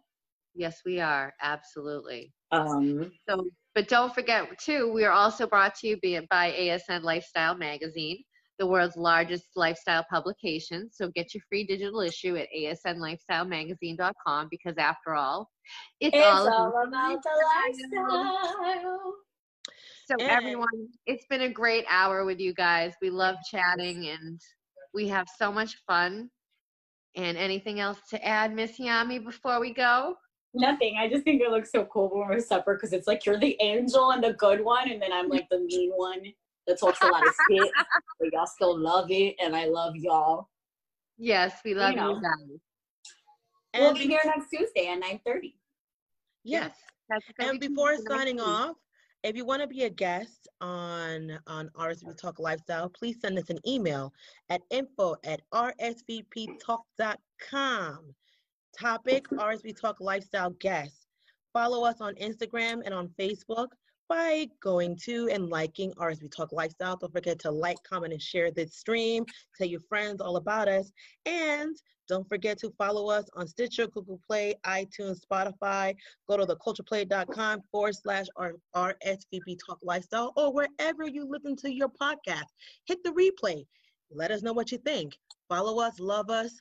[0.54, 1.34] Yes, we are.
[1.40, 2.32] Absolutely.
[2.50, 5.98] Um, So, but don't forget too, we are also brought to you
[6.30, 8.22] by, ASN Lifestyle Magazine,
[8.58, 10.90] the world's largest lifestyle publication.
[10.92, 15.48] So get your free digital issue at asnlifestylemagazine.com because after all,
[16.00, 19.14] it's, it's all, all about about the lifestyle.
[20.08, 22.94] So And- everyone, it's been a great hour with you guys.
[23.02, 24.40] We love chatting and
[24.94, 26.30] we have so much fun.
[27.14, 30.16] And anything else to add, Miss Yami, before we go?
[30.54, 30.96] Nothing.
[30.98, 33.54] I just think it looks so cool when we're separate because it's like you're the
[33.60, 36.22] angel and the good one, and then I'm like the mean one
[36.66, 37.70] that talks a lot of shit.
[38.18, 40.48] But y'all still love it, and I love y'all.
[41.18, 42.14] Yes, we love you, know.
[42.14, 42.58] guys.
[43.74, 45.54] we'll be here next Tuesday at 9:30.
[46.44, 46.74] yes.
[47.10, 48.76] That's And before Tuesday signing off,
[49.22, 53.50] if you want to be a guest on on RSVP Talk Lifestyle, please send us
[53.50, 54.12] an email
[54.48, 56.54] at info at rsvptalk.com.
[58.78, 61.06] Topic RSV Talk Lifestyle guest.
[61.52, 63.68] Follow us on Instagram and on Facebook
[64.08, 66.96] by going to and liking RSV Talk Lifestyle.
[66.96, 69.24] Don't forget to like, comment, and share this stream.
[69.56, 70.90] Tell your friends all about us.
[71.26, 71.76] And
[72.08, 75.94] don't forget to follow us on Stitcher, Google Play, iTunes, Spotify.
[76.28, 78.26] Go to thecultureplay.com forward slash
[78.74, 82.46] RSVP Talk Lifestyle or wherever you listen to your podcast.
[82.86, 83.66] Hit the replay.
[84.10, 85.18] Let us know what you think.
[85.50, 86.58] Follow us, love us,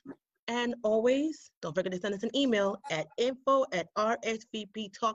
[0.48, 5.14] and always don't forget to send us an email at info at rsvptalk.com.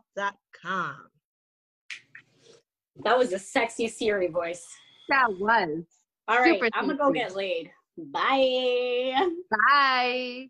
[2.97, 4.65] That was a sexy Siri voice.
[5.09, 5.83] That was.
[6.27, 7.71] All right, I'm gonna go get laid.
[7.97, 9.29] Bye.
[9.69, 10.49] Bye.